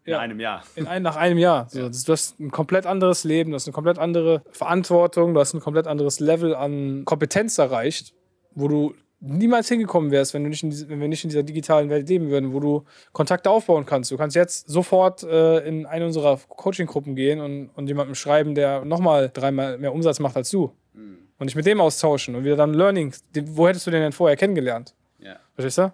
In 0.04 0.14
einem 0.14 0.40
Jahr. 0.40 0.64
In 0.75 0.88
ein, 0.88 1.02
nach 1.02 1.14
einem 1.14 1.38
Jahr. 1.38 1.69
So, 1.71 1.88
du 1.88 2.12
hast 2.12 2.40
ein 2.40 2.50
komplett 2.50 2.87
anderes 2.87 3.23
Leben, 3.23 3.52
du 3.52 3.54
hast 3.54 3.69
eine 3.69 3.73
komplett 3.73 3.99
andere 3.99 4.42
Verantwortung, 4.50 5.33
du 5.33 5.38
hast 5.38 5.54
ein 5.54 5.61
komplett 5.61 5.87
anderes 5.87 6.19
Level 6.19 6.57
an 6.57 7.04
Kompetenz 7.04 7.57
erreicht, 7.59 8.12
wo 8.52 8.66
du 8.66 8.95
niemals 9.23 9.69
hingekommen 9.69 10.11
wärst, 10.11 10.35
wenn, 10.35 10.42
du 10.42 10.50
nicht 10.50 10.64
in, 10.64 10.88
wenn 10.88 11.00
wir 11.00 11.07
nicht 11.07 11.23
in 11.23 11.31
dieser 11.31 11.45
digitalen 11.45 11.88
Welt 11.88 12.09
leben 12.09 12.31
würden, 12.31 12.52
wo 12.52 12.59
du 12.59 12.85
Kontakte 13.12 13.50
aufbauen 13.50 13.87
kannst. 13.87 14.11
Du 14.11 14.16
kannst 14.16 14.35
jetzt 14.35 14.69
sofort 14.69 15.23
äh, 15.23 15.61
in 15.61 15.87
eine 15.87 16.07
unserer 16.07 16.37
Coaching-Gruppen 16.49 17.14
gehen 17.14 17.40
und, 17.40 17.69
und 17.69 17.87
jemandem 17.87 18.16
schreiben, 18.16 18.57
der 18.57 18.85
nochmal 18.85 19.31
dreimal 19.33 19.78
mehr 19.78 19.92
Umsatz 19.95 20.19
macht 20.19 20.37
als 20.37 20.50
du. 20.50 20.73
Mhm. 20.94 21.18
Und 21.38 21.46
dich 21.46 21.56
mit 21.56 21.66
dem 21.66 21.80
austauschen 21.80 22.34
und 22.34 22.44
wieder 22.44 22.56
dann 22.56 22.75
Learning. 22.75 23.12
Wo 23.46 23.66
hättest 23.66 23.87
du 23.87 23.90
den 23.90 24.02
denn 24.02 24.12
vorher 24.12 24.37
kennengelernt? 24.37 24.94
Ja. 25.18 25.37
Verstehst 25.54 25.78
du? 25.78 25.92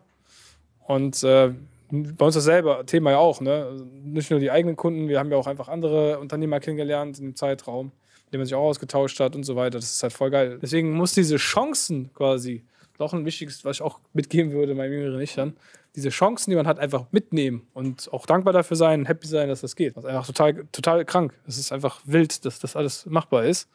Und 0.86 1.22
äh, 1.22 1.52
bei 1.90 2.26
uns 2.26 2.34
dasselbe 2.34 2.82
Thema 2.86 3.12
ja 3.12 3.18
auch. 3.18 3.40
Ne? 3.40 3.66
Also 3.70 3.84
nicht 3.84 4.30
nur 4.30 4.40
die 4.40 4.50
eigenen 4.50 4.76
Kunden, 4.76 5.08
wir 5.08 5.18
haben 5.18 5.30
ja 5.30 5.36
auch 5.36 5.46
einfach 5.46 5.68
andere 5.68 6.18
Unternehmer 6.18 6.60
kennengelernt 6.60 7.18
in 7.18 7.26
dem 7.26 7.36
Zeitraum, 7.36 7.92
mit 8.26 8.34
dem 8.34 8.40
man 8.40 8.46
sich 8.46 8.54
auch 8.54 8.64
ausgetauscht 8.64 9.20
hat 9.20 9.34
und 9.34 9.44
so 9.44 9.56
weiter. 9.56 9.78
Das 9.78 9.90
ist 9.90 10.02
halt 10.02 10.12
voll 10.12 10.30
geil. 10.30 10.58
Deswegen 10.60 10.92
muss 10.92 11.12
diese 11.14 11.36
Chancen 11.36 12.12
quasi, 12.14 12.64
auch 12.98 13.12
ein 13.12 13.24
wichtiges, 13.24 13.64
was 13.64 13.76
ich 13.76 13.82
auch 13.82 14.00
mitgeben 14.12 14.50
würde, 14.52 14.74
meinem 14.74 14.92
jüngeren 14.92 15.20
Ich 15.20 15.34
dann, 15.34 15.56
diese 15.94 16.10
Chancen, 16.10 16.50
die 16.50 16.56
man 16.56 16.66
hat, 16.66 16.78
einfach 16.78 17.06
mitnehmen 17.12 17.66
und 17.74 18.12
auch 18.12 18.26
dankbar 18.26 18.52
dafür 18.52 18.76
sein, 18.76 19.06
happy 19.06 19.26
sein, 19.26 19.48
dass 19.48 19.60
das 19.60 19.76
geht. 19.76 19.96
Das 19.96 20.04
ist 20.04 20.10
einfach 20.10 20.26
total, 20.26 20.66
total 20.72 21.04
krank. 21.04 21.32
Es 21.46 21.58
ist 21.58 21.72
einfach 21.72 22.00
wild, 22.04 22.44
dass 22.44 22.58
das 22.58 22.76
alles 22.76 23.06
machbar 23.06 23.44
ist. 23.44 23.68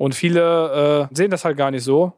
Und 0.00 0.14
viele 0.14 1.08
äh, 1.10 1.14
sehen 1.14 1.30
das 1.30 1.44
halt 1.44 1.58
gar 1.58 1.70
nicht 1.70 1.84
so. 1.84 2.14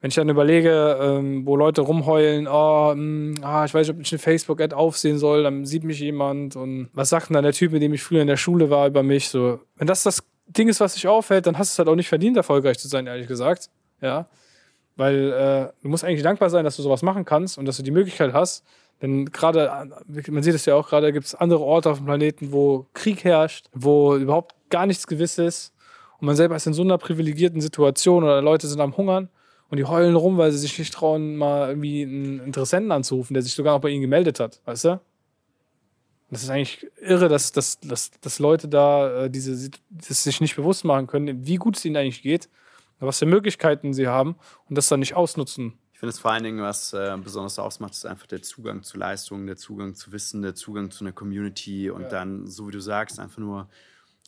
Wenn 0.00 0.08
ich 0.08 0.14
dann 0.14 0.30
überlege, 0.30 0.98
ähm, 0.98 1.44
wo 1.44 1.54
Leute 1.54 1.82
rumheulen, 1.82 2.48
oh, 2.48 2.94
mh, 2.94 2.94
hm, 2.94 3.34
ah, 3.42 3.66
ich 3.66 3.74
weiß 3.74 3.86
nicht, 3.86 3.94
ob 3.94 4.00
ich 4.00 4.10
eine 4.10 4.18
Facebook-Ad 4.18 4.74
aufsehen 4.74 5.18
soll, 5.18 5.42
dann 5.42 5.66
sieht 5.66 5.84
mich 5.84 6.00
jemand 6.00 6.56
und 6.56 6.88
was 6.94 7.10
sagt 7.10 7.28
denn 7.28 7.34
dann 7.34 7.44
der 7.44 7.52
Typ, 7.52 7.72
mit 7.72 7.82
dem 7.82 7.92
ich 7.92 8.02
früher 8.02 8.22
in 8.22 8.26
der 8.26 8.38
Schule 8.38 8.70
war, 8.70 8.86
über 8.86 9.02
mich? 9.02 9.28
So, 9.28 9.60
wenn 9.76 9.86
das 9.86 10.02
das 10.02 10.22
Ding 10.46 10.70
ist, 10.70 10.80
was 10.80 10.94
sich 10.94 11.06
auffällt, 11.08 11.46
dann 11.46 11.58
hast 11.58 11.72
du 11.72 11.74
es 11.74 11.78
halt 11.78 11.88
auch 11.90 11.94
nicht 11.94 12.08
verdient, 12.08 12.38
erfolgreich 12.38 12.78
zu 12.78 12.88
sein, 12.88 13.06
ehrlich 13.06 13.28
gesagt. 13.28 13.68
Ja. 14.00 14.28
Weil 14.96 15.30
äh, 15.30 15.82
du 15.82 15.90
musst 15.90 16.04
eigentlich 16.04 16.22
dankbar 16.22 16.48
sein, 16.48 16.64
dass 16.64 16.76
du 16.76 16.82
sowas 16.82 17.02
machen 17.02 17.26
kannst 17.26 17.58
und 17.58 17.66
dass 17.66 17.76
du 17.76 17.82
die 17.82 17.90
Möglichkeit 17.90 18.32
hast. 18.32 18.64
Denn 19.02 19.26
gerade, 19.26 19.90
man 20.28 20.42
sieht 20.42 20.54
es 20.54 20.64
ja 20.64 20.74
auch, 20.74 20.88
gerade 20.88 21.12
gibt 21.12 21.26
es 21.26 21.34
andere 21.34 21.60
Orte 21.60 21.90
auf 21.90 21.98
dem 21.98 22.06
Planeten, 22.06 22.50
wo 22.50 22.86
Krieg 22.94 23.24
herrscht, 23.24 23.66
wo 23.74 24.16
überhaupt 24.16 24.54
gar 24.70 24.86
nichts 24.86 25.06
gewiss 25.06 25.36
ist. 25.36 25.74
Und 26.18 26.26
man 26.26 26.36
selber 26.36 26.56
ist 26.56 26.66
in 26.66 26.74
so 26.74 26.82
einer 26.82 26.98
privilegierten 26.98 27.60
Situation 27.60 28.24
oder 28.24 28.40
Leute 28.42 28.66
sind 28.66 28.80
am 28.80 28.96
Hungern 28.96 29.28
und 29.68 29.78
die 29.78 29.84
heulen 29.84 30.14
rum, 30.14 30.38
weil 30.38 30.52
sie 30.52 30.58
sich 30.58 30.78
nicht 30.78 30.94
trauen, 30.94 31.36
mal 31.36 31.68
irgendwie 31.68 32.02
einen 32.02 32.40
Interessenten 32.40 32.92
anzurufen, 32.92 33.34
der 33.34 33.42
sich 33.42 33.54
sogar 33.54 33.74
noch 33.74 33.80
bei 33.80 33.90
ihnen 33.90 34.02
gemeldet 34.02 34.40
hat, 34.40 34.60
weißt 34.64 34.84
du? 34.84 35.00
Das 36.30 36.42
ist 36.42 36.50
eigentlich 36.50 36.86
irre, 37.00 37.28
dass, 37.28 37.52
dass, 37.52 37.78
dass, 37.80 38.10
dass 38.20 38.38
Leute 38.40 38.66
da 38.66 39.24
äh, 39.24 39.30
diese, 39.30 39.70
das 39.90 40.24
sich 40.24 40.40
nicht 40.40 40.56
bewusst 40.56 40.84
machen 40.84 41.06
können, 41.06 41.46
wie 41.46 41.56
gut 41.56 41.76
es 41.76 41.84
ihnen 41.84 41.96
eigentlich 41.96 42.22
geht, 42.22 42.48
was 42.98 43.20
für 43.20 43.26
Möglichkeiten 43.26 43.94
sie 43.94 44.08
haben 44.08 44.36
und 44.68 44.76
das 44.76 44.88
dann 44.88 45.00
nicht 45.00 45.14
ausnutzen. 45.14 45.74
Ich 45.92 46.00
finde 46.00 46.10
es 46.10 46.18
vor 46.18 46.32
allen 46.32 46.42
Dingen, 46.42 46.60
was 46.60 46.92
äh, 46.92 47.16
besonders 47.22 47.58
ausmacht, 47.58 47.92
ist 47.92 48.04
einfach 48.04 48.26
der 48.26 48.42
Zugang 48.42 48.82
zu 48.82 48.98
Leistungen, 48.98 49.46
der 49.46 49.56
Zugang 49.56 49.94
zu 49.94 50.12
Wissen, 50.12 50.42
der 50.42 50.54
Zugang 50.54 50.90
zu 50.90 51.04
einer 51.04 51.12
Community 51.12 51.90
und 51.90 52.02
ja. 52.02 52.08
dann, 52.08 52.46
so 52.46 52.68
wie 52.68 52.72
du 52.72 52.80
sagst, 52.80 53.18
einfach 53.18 53.38
nur 53.38 53.68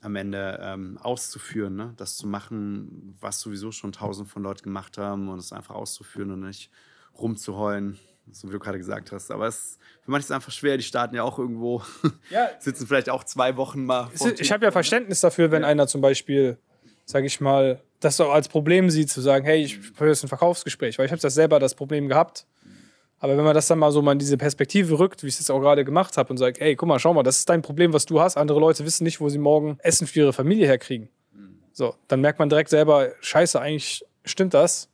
am 0.03 0.17
Ende 0.17 0.59
ähm, 0.63 0.99
auszuführen, 0.99 1.77
ne? 1.77 1.95
das 1.97 2.17
zu 2.17 2.27
machen, 2.27 3.17
was 3.21 3.41
sowieso 3.41 3.73
schon 3.73 3.93
tausend 3.93 4.29
von 4.29 4.43
Leuten 4.43 4.63
gemacht 4.63 4.99
haben 4.99 5.29
und 5.29 5.39
es 5.39 5.53
einfach 5.53 5.75
auszuführen 5.75 6.31
und 6.31 6.41
nicht 6.41 6.71
rumzuheulen, 7.19 7.99
so 8.31 8.49
wie 8.49 8.53
du 8.53 8.59
gerade 8.59 8.79
gesagt 8.79 9.11
hast. 9.11 9.31
Aber 9.31 9.47
es, 9.49 9.79
für 10.03 10.11
manche 10.11 10.25
ist 10.25 10.31
es 10.31 10.35
einfach 10.35 10.53
schwer, 10.53 10.77
die 10.77 10.85
starten 10.85 11.17
ja 11.17 11.25
auch 11.25 11.39
irgendwo, 11.39 11.83
ja. 12.31 12.49
sitzen 12.61 12.87
vielleicht 12.87 13.11
auch 13.11 13.25
zwei 13.25 13.57
Wochen 13.57 13.85
mal. 13.85 14.11
Ich 14.39 14.53
habe 14.53 14.65
ja 14.65 14.71
Verständnis 14.71 15.21
dafür, 15.21 15.51
wenn 15.51 15.63
ja. 15.63 15.69
einer 15.69 15.89
zum 15.89 16.01
Beispiel, 16.01 16.59
sage 17.05 17.27
ich 17.27 17.41
mal, 17.41 17.83
das 18.01 18.21
auch 18.21 18.33
als 18.33 18.49
Problem 18.49 18.91
sieht, 18.91 19.11
zu 19.11 19.21
sagen, 19.21 19.45
hey, 19.45 19.63
ich 19.63 19.79
führe 19.79 20.11
jetzt 20.11 20.23
ein 20.23 20.29
Verkaufsgespräch, 20.29 20.99
weil 20.99 21.07
ich 21.07 21.13
habe 21.13 21.21
das 21.21 21.35
selber 21.35 21.59
das 21.59 21.75
Problem 21.75 22.09
gehabt. 22.09 22.47
Aber 23.21 23.37
wenn 23.37 23.45
man 23.45 23.55
das 23.55 23.67
dann 23.67 23.79
mal 23.79 23.91
so 23.91 24.01
mal 24.01 24.13
in 24.13 24.19
diese 24.19 24.37
Perspektive 24.37 24.99
rückt, 24.99 25.23
wie 25.23 25.27
ich 25.27 25.35
es 25.35 25.41
jetzt 25.41 25.51
auch 25.51 25.61
gerade 25.61 25.85
gemacht 25.85 26.17
habe 26.17 26.31
und 26.31 26.37
sagt, 26.37 26.61
hey, 26.61 26.77
guck 26.77 26.89
mal, 26.89 26.99
schau 26.99 27.13
mal, 27.15 27.25
das 27.25 27.39
ist 27.39 27.49
dein 27.49 27.63
Problem, 27.63 27.93
was 27.93 28.07
du 28.07 28.21
hast. 28.21 28.37
Andere 28.37 28.61
Leute 28.61 28.85
wissen 28.85 29.05
nicht, 29.05 29.21
wo 29.21 29.29
sie 29.29 29.39
morgen 29.39 29.79
Essen 29.83 30.07
für 30.07 30.21
ihre 30.21 30.33
Familie 30.33 30.67
herkriegen. 30.67 31.09
So, 31.73 31.95
dann 32.09 32.21
merkt 32.21 32.39
man 32.39 32.49
direkt 32.49 32.71
selber, 32.71 33.11
scheiße, 33.21 33.61
eigentlich 33.61 34.05
stimmt 34.25 34.55
das. 34.55 34.89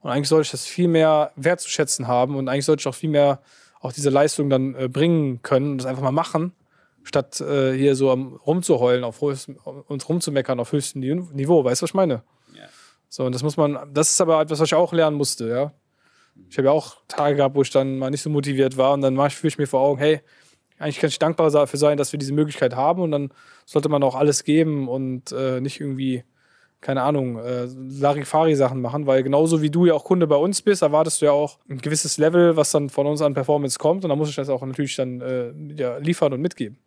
Und 0.00 0.10
eigentlich 0.10 0.28
sollte 0.28 0.46
ich 0.46 0.50
das 0.50 0.66
viel 0.66 0.86
mehr 0.86 1.32
wertzuschätzen 1.36 2.06
haben 2.06 2.36
und 2.36 2.48
eigentlich 2.48 2.64
sollte 2.64 2.80
ich 2.80 2.86
auch 2.86 2.94
viel 2.94 3.10
mehr 3.10 3.40
auch 3.80 3.92
diese 3.92 4.10
Leistung 4.10 4.50
dann 4.50 4.74
äh, 4.74 4.88
bringen 4.88 5.42
können 5.42 5.72
und 5.72 5.78
das 5.78 5.86
einfach 5.86 6.02
mal 6.02 6.12
machen, 6.12 6.52
statt 7.04 7.40
äh, 7.40 7.72
hier 7.72 7.96
so 7.96 8.10
am, 8.10 8.34
rumzuheulen, 8.34 9.04
auf 9.04 9.20
höchstem, 9.20 9.56
uns 9.56 10.08
rumzumeckern 10.08 10.60
auf 10.60 10.72
höchstem 10.72 11.00
Niveau. 11.00 11.64
Weißt 11.64 11.80
du, 11.80 11.84
was 11.84 11.90
ich 11.90 11.94
meine? 11.94 12.22
Ja. 12.54 12.64
So, 13.08 13.24
und 13.24 13.34
das 13.34 13.42
muss 13.42 13.56
man, 13.56 13.78
das 13.94 14.10
ist 14.10 14.20
aber 14.20 14.40
etwas, 14.40 14.60
was 14.60 14.68
ich 14.68 14.74
auch 14.74 14.92
lernen 14.92 15.16
musste, 15.16 15.48
ja. 15.48 15.72
Ich 16.48 16.58
habe 16.58 16.66
ja 16.66 16.72
auch 16.72 16.96
Tage 17.08 17.36
gehabt, 17.36 17.54
wo 17.54 17.62
ich 17.62 17.70
dann 17.70 17.98
mal 17.98 18.10
nicht 18.10 18.22
so 18.22 18.30
motiviert 18.30 18.76
war 18.76 18.92
und 18.92 19.00
dann 19.02 19.16
fühle 19.30 19.48
ich 19.48 19.58
mir 19.58 19.66
vor 19.66 19.80
Augen, 19.80 19.98
hey, 19.98 20.20
eigentlich 20.78 20.98
kann 20.98 21.08
ich 21.08 21.18
dankbar 21.18 21.50
dafür 21.50 21.78
sein, 21.78 21.96
dass 21.96 22.12
wir 22.12 22.18
diese 22.18 22.34
Möglichkeit 22.34 22.76
haben 22.76 23.02
und 23.02 23.10
dann 23.10 23.30
sollte 23.64 23.88
man 23.88 24.02
auch 24.02 24.14
alles 24.14 24.44
geben 24.44 24.88
und 24.88 25.32
äh, 25.32 25.60
nicht 25.60 25.80
irgendwie 25.80 26.24
keine 26.80 27.02
Ahnung, 27.02 27.38
äh, 27.38 27.64
Larifari-Sachen 27.64 28.80
machen, 28.80 29.06
weil 29.06 29.22
genauso 29.22 29.62
wie 29.62 29.70
du 29.70 29.86
ja 29.86 29.94
auch 29.94 30.04
Kunde 30.04 30.26
bei 30.26 30.36
uns 30.36 30.62
bist, 30.62 30.82
erwartest 30.82 31.20
du 31.20 31.26
ja 31.26 31.32
auch 31.32 31.58
ein 31.68 31.78
gewisses 31.78 32.18
Level, 32.18 32.56
was 32.56 32.70
dann 32.70 32.90
von 32.90 33.06
uns 33.06 33.22
an 33.22 33.34
Performance 33.34 33.78
kommt 33.78 34.04
und 34.04 34.10
dann 34.10 34.18
muss 34.18 34.28
ich 34.28 34.36
das 34.36 34.48
auch 34.48 34.62
natürlich 34.64 34.94
dann 34.94 35.20
äh, 35.20 35.52
ja, 35.74 35.96
liefern 35.96 36.32
und 36.32 36.40
mitgeben. 36.40 36.78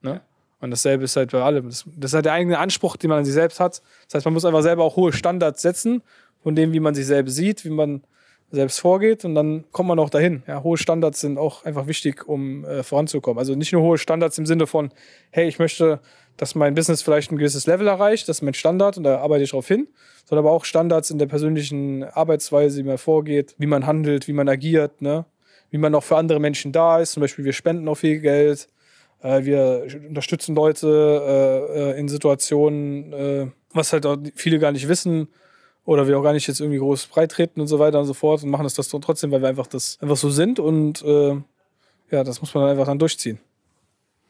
Ne? 0.00 0.20
Und 0.60 0.70
dasselbe 0.70 1.04
ist 1.04 1.16
halt 1.16 1.32
bei 1.32 1.42
allem. 1.42 1.66
Das, 1.66 1.84
das, 1.96 2.12
ist 2.12 2.14
halt 2.14 2.24
der 2.24 2.34
eigene 2.34 2.58
Anspruch, 2.58 2.96
den 2.96 3.10
man 3.10 3.18
an 3.18 3.24
sich 3.24 3.34
selbst 3.34 3.58
hat. 3.58 3.82
Das 4.06 4.14
heißt, 4.14 4.24
man 4.24 4.34
muss 4.34 4.44
einfach 4.44 4.62
selber 4.62 4.84
auch 4.84 4.94
hohe 4.94 5.12
Standards 5.12 5.60
setzen, 5.60 6.02
von 6.42 6.54
dem, 6.54 6.72
wie 6.72 6.80
man 6.80 6.94
sich 6.94 7.06
selbst 7.06 7.34
sieht, 7.34 7.64
wie 7.64 7.70
man 7.70 8.02
selbst 8.52 8.80
vorgeht 8.80 9.24
und 9.24 9.34
dann 9.34 9.64
kommt 9.72 9.88
man 9.88 9.98
auch 9.98 10.10
dahin. 10.10 10.42
Ja, 10.46 10.62
hohe 10.62 10.76
Standards 10.76 11.20
sind 11.20 11.38
auch 11.38 11.64
einfach 11.64 11.86
wichtig, 11.86 12.28
um 12.28 12.64
äh, 12.64 12.82
voranzukommen. 12.82 13.38
Also 13.38 13.54
nicht 13.54 13.72
nur 13.72 13.82
hohe 13.82 13.98
Standards 13.98 14.38
im 14.38 14.46
Sinne 14.46 14.66
von, 14.66 14.92
hey, 15.30 15.48
ich 15.48 15.58
möchte 15.58 16.00
dass 16.36 16.54
mein 16.54 16.74
Business 16.74 17.02
vielleicht 17.02 17.30
ein 17.30 17.38
gewisses 17.38 17.66
Level 17.66 17.86
erreicht, 17.86 18.28
das 18.28 18.38
ist 18.38 18.42
mein 18.42 18.54
Standard 18.54 18.96
und 18.96 19.04
da 19.04 19.18
arbeite 19.18 19.44
ich 19.44 19.50
darauf 19.50 19.68
hin, 19.68 19.88
sondern 20.24 20.46
aber 20.46 20.54
auch 20.54 20.64
Standards 20.64 21.10
in 21.10 21.18
der 21.18 21.26
persönlichen 21.26 22.04
Arbeitsweise, 22.04 22.78
wie 22.78 22.86
man 22.86 22.98
vorgeht, 22.98 23.54
wie 23.58 23.66
man 23.66 23.86
handelt, 23.86 24.28
wie 24.28 24.32
man 24.32 24.48
agiert, 24.48 25.02
ne? 25.02 25.26
wie 25.70 25.78
man 25.78 25.94
auch 25.94 26.02
für 26.02 26.16
andere 26.16 26.40
Menschen 26.40 26.72
da 26.72 27.00
ist. 27.00 27.12
Zum 27.12 27.20
Beispiel, 27.20 27.44
wir 27.44 27.52
spenden 27.52 27.88
auch 27.88 27.96
viel 27.96 28.20
Geld, 28.20 28.68
äh, 29.22 29.44
wir 29.44 29.86
unterstützen 30.08 30.54
Leute 30.54 30.88
äh, 31.70 31.78
äh 31.92 31.98
in 32.00 32.08
Situationen, 32.08 33.12
äh, 33.12 33.46
was 33.72 33.92
halt 33.92 34.06
auch 34.06 34.16
viele 34.34 34.58
gar 34.58 34.72
nicht 34.72 34.88
wissen 34.88 35.28
oder 35.84 36.06
wir 36.06 36.18
auch 36.18 36.22
gar 36.22 36.32
nicht 36.32 36.46
jetzt 36.46 36.60
irgendwie 36.60 36.78
groß 36.78 37.06
breitreten 37.06 37.60
und 37.60 37.66
so 37.66 37.78
weiter 37.78 37.98
und 37.98 38.06
so 38.06 38.14
fort 38.14 38.42
und 38.42 38.50
machen 38.50 38.64
das, 38.64 38.74
das 38.74 38.88
trotzdem, 38.88 39.30
weil 39.30 39.42
wir 39.42 39.48
einfach 39.48 39.66
das 39.66 39.98
einfach 40.00 40.16
so 40.16 40.30
sind 40.30 40.58
und 40.58 41.02
äh, 41.02 41.40
ja, 42.10 42.24
das 42.24 42.40
muss 42.40 42.54
man 42.54 42.64
dann 42.64 42.70
einfach 42.72 42.86
dann 42.86 42.98
durchziehen. 42.98 43.40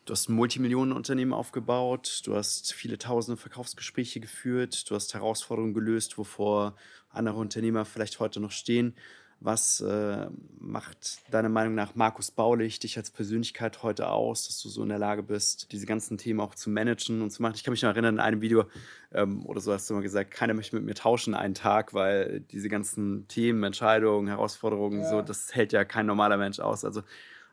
Du 0.04 0.12
hast 0.12 0.28
ein 0.28 0.34
Multimillionenunternehmen 0.34 1.32
aufgebaut, 1.32 2.22
du 2.24 2.34
hast 2.34 2.72
viele 2.72 2.98
tausende 2.98 3.40
Verkaufsgespräche 3.40 4.18
geführt, 4.18 4.90
du 4.90 4.96
hast 4.96 5.14
Herausforderungen 5.14 5.74
gelöst, 5.74 6.18
wovor 6.18 6.74
andere 7.10 7.36
Unternehmer 7.36 7.84
vielleicht 7.84 8.18
heute 8.18 8.40
noch 8.40 8.50
stehen. 8.50 8.96
Was 9.44 9.80
äh, 9.80 10.28
macht 10.60 11.18
deiner 11.32 11.48
Meinung 11.48 11.74
nach 11.74 11.96
Markus 11.96 12.30
Baulich 12.30 12.78
dich 12.78 12.96
als 12.96 13.10
Persönlichkeit 13.10 13.82
heute 13.82 14.08
aus, 14.08 14.46
dass 14.46 14.62
du 14.62 14.68
so 14.68 14.84
in 14.84 14.88
der 14.88 14.98
Lage 14.98 15.24
bist, 15.24 15.72
diese 15.72 15.84
ganzen 15.84 16.16
Themen 16.16 16.38
auch 16.38 16.54
zu 16.54 16.70
managen 16.70 17.22
und 17.22 17.30
zu 17.30 17.42
machen? 17.42 17.54
Ich 17.56 17.64
kann 17.64 17.72
mich 17.72 17.82
noch 17.82 17.90
erinnern, 17.90 18.14
in 18.14 18.20
einem 18.20 18.40
Video 18.40 18.66
ähm, 19.12 19.44
oder 19.44 19.60
so 19.60 19.72
hast 19.72 19.90
du 19.90 19.94
mal 19.94 20.02
gesagt, 20.02 20.30
keiner 20.30 20.54
möchte 20.54 20.76
mit 20.76 20.84
mir 20.84 20.94
tauschen 20.94 21.34
einen 21.34 21.54
Tag, 21.54 21.92
weil 21.92 22.40
diese 22.52 22.68
ganzen 22.68 23.26
Themen, 23.26 23.64
Entscheidungen, 23.64 24.28
Herausforderungen, 24.28 25.00
ja. 25.00 25.10
so, 25.10 25.22
das 25.22 25.52
hält 25.54 25.72
ja 25.72 25.84
kein 25.84 26.06
normaler 26.06 26.36
Mensch 26.36 26.60
aus. 26.60 26.84
Also 26.84 27.02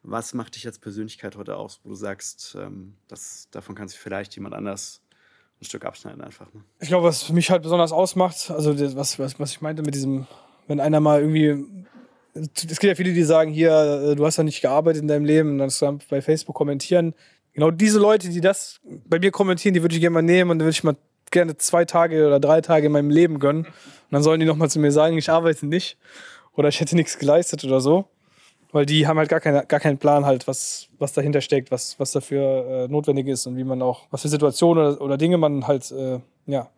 was 0.03 0.33
macht 0.33 0.55
dich 0.55 0.65
als 0.67 0.77
Persönlichkeit 0.77 1.35
heute 1.35 1.57
aus, 1.57 1.79
wo 1.83 1.89
du 1.89 1.95
sagst, 1.95 2.55
ähm, 2.59 2.93
das, 3.07 3.47
davon 3.51 3.73
kann 3.73 3.87
sich 3.87 3.99
vielleicht 3.99 4.35
jemand 4.35 4.53
anders 4.53 5.01
ein 5.59 5.65
Stück 5.65 5.85
abschneiden 5.85 6.21
einfach? 6.21 6.53
Ne? 6.53 6.63
Ich 6.79 6.89
glaube, 6.89 7.07
was 7.07 7.29
mich 7.29 7.49
halt 7.49 7.63
besonders 7.63 7.91
ausmacht, 7.91 8.51
also 8.51 8.73
das, 8.73 8.95
was, 8.95 9.17
was, 9.19 9.39
was 9.39 9.51
ich 9.51 9.61
meinte 9.61 9.81
mit 9.81 9.95
diesem, 9.95 10.27
wenn 10.69 10.79
einer 10.79 11.01
mal 11.01 11.19
irgendwie 11.19 11.65
es 12.33 12.79
gibt 12.79 12.83
ja 12.83 12.95
viele, 12.95 13.13
die 13.13 13.23
sagen, 13.23 13.51
hier, 13.51 13.71
äh, 14.11 14.15
du 14.15 14.25
hast 14.25 14.37
ja 14.37 14.43
nicht 14.43 14.61
gearbeitet 14.61 15.01
in 15.01 15.07
deinem 15.07 15.25
Leben, 15.25 15.57
dann 15.57 15.99
bei 16.09 16.21
Facebook 16.21 16.55
kommentieren. 16.55 17.13
Genau 17.53 17.71
diese 17.71 17.99
Leute, 17.99 18.29
die 18.29 18.41
das 18.41 18.79
bei 18.83 19.19
mir 19.19 19.31
kommentieren, 19.31 19.73
die 19.73 19.81
würde 19.81 19.95
ich 19.95 20.01
gerne 20.01 20.13
mal 20.13 20.21
nehmen 20.21 20.51
und 20.51 20.59
dann 20.59 20.65
würde 20.65 20.75
ich 20.75 20.83
mal 20.83 20.95
gerne 21.31 21.57
zwei 21.57 21.85
Tage 21.85 22.25
oder 22.25 22.39
drei 22.39 22.61
Tage 22.61 22.87
in 22.87 22.91
meinem 22.91 23.09
Leben 23.09 23.39
gönnen. 23.39 23.65
Und 23.65 23.73
dann 24.11 24.23
sollen 24.23 24.39
die 24.39 24.45
nochmal 24.45 24.69
zu 24.69 24.79
mir 24.79 24.91
sagen, 24.91 25.17
ich 25.17 25.29
arbeite 25.29 25.65
nicht 25.65 25.97
oder 26.55 26.69
ich 26.69 26.79
hätte 26.79 26.95
nichts 26.95 27.17
geleistet 27.17 27.63
oder 27.63 27.81
so. 27.81 28.05
Weil 28.71 28.85
die 28.85 29.07
haben 29.07 29.17
halt 29.17 29.29
gar, 29.29 29.39
keine, 29.39 29.65
gar 29.65 29.79
keinen 29.79 29.97
Plan 29.97 30.27
halt, 30.27 30.47
was, 30.47 30.89
was 30.99 31.13
dahinter 31.13 31.41
steckt, 31.41 31.71
was, 31.71 31.99
was 31.99 32.11
dafür 32.11 32.67
äh, 32.67 32.87
notwendig 32.87 33.27
ist 33.27 33.47
und 33.47 33.57
wie 33.57 33.63
man 33.63 33.81
auch, 33.81 34.05
was 34.11 34.21
für 34.21 34.27
Situationen 34.27 34.93
oder, 34.93 35.01
oder 35.01 35.17
Dinge 35.17 35.37
man 35.37 35.65
halt, 35.65 35.89
äh, 35.91 36.19
ja, 36.45 36.69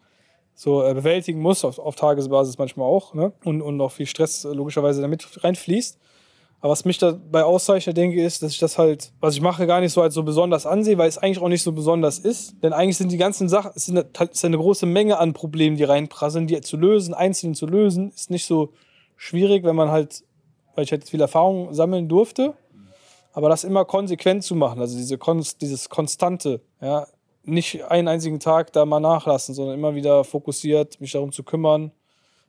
so 0.54 0.84
äh, 0.84 0.94
bewältigen 0.94 1.40
muss, 1.40 1.66
auf, 1.66 1.80
auf 1.80 1.96
Tagesbasis 1.96 2.58
manchmal 2.58 2.88
auch, 2.88 3.14
ne? 3.14 3.32
Und, 3.44 3.62
und 3.62 3.80
auch 3.82 3.92
viel 3.92 4.06
Stress 4.06 4.46
äh, 4.46 4.50
logischerweise 4.50 5.02
damit 5.02 5.28
reinfließt. 5.44 5.98
Aber 6.60 6.72
was 6.72 6.86
mich 6.86 7.00
dabei 7.00 7.44
auszeichnet, 7.44 7.98
denke 7.98 8.18
ich, 8.18 8.24
ist, 8.24 8.44
dass 8.44 8.52
ich 8.52 8.60
das 8.60 8.78
halt, 8.78 9.12
was 9.20 9.34
ich 9.34 9.42
mache, 9.42 9.66
gar 9.66 9.80
nicht 9.80 9.94
so 9.94 10.02
als 10.02 10.14
so 10.14 10.22
besonders 10.22 10.68
ansehe, 10.68 10.98
weil 11.00 11.10
es 11.10 11.18
eigentlich 11.18 11.40
auch 11.40 11.48
nicht 11.48 11.64
so 11.64 11.72
besonders 11.72 12.20
ist. 12.20 12.62
Denn 12.62 12.72
eigentlich 12.72 12.98
sind 12.98 13.12
die 13.12 13.18
ganzen 13.18 13.50
Sachen, 13.50 13.72
es 13.74 13.86
sind 13.86 13.98
halt, 13.98 14.32
es 14.32 14.38
ist 14.38 14.46
eine 14.46 14.58
große 14.58 14.86
Menge 14.86 15.18
an 15.18 15.34
Problemen, 15.34 15.76
die 15.76 15.84
reinprasseln, 15.84 16.46
die 16.46 16.62
zu 16.62 16.78
lösen, 16.78 17.16
einzeln 17.16 17.56
zu 17.56 17.66
lösen, 17.66 18.12
ist 18.12 18.30
nicht 18.30 18.46
so 18.46 18.74
schwierig, 19.16 19.64
wenn 19.64 19.76
man 19.76 19.90
halt 19.90 20.24
weil 20.76 20.86
ich 20.86 20.92
halt 20.92 21.08
viel 21.08 21.22
Erfahrung 21.22 21.74
sammeln 21.74 22.08
durfte. 22.08 22.54
Aber 23.34 23.48
das 23.48 23.64
immer 23.64 23.86
konsequent 23.86 24.44
zu 24.44 24.56
machen, 24.56 24.82
also 24.82 24.98
diese 24.98 25.18
Konst, 25.18 25.62
dieses 25.62 25.88
Konstante, 25.88 26.62
ja, 26.82 27.08
nicht 27.44 27.84
einen 27.86 28.08
einzigen 28.08 28.40
Tag 28.40 28.74
da 28.74 28.86
mal 28.86 29.00
nachlassen, 29.00 29.56
sondern 29.56 29.76
immer 29.76 29.96
wieder 29.96 30.24
fokussiert, 30.24 31.02
mich 31.02 31.12
darum 31.12 31.32
zu 31.32 31.44
kümmern, 31.44 31.92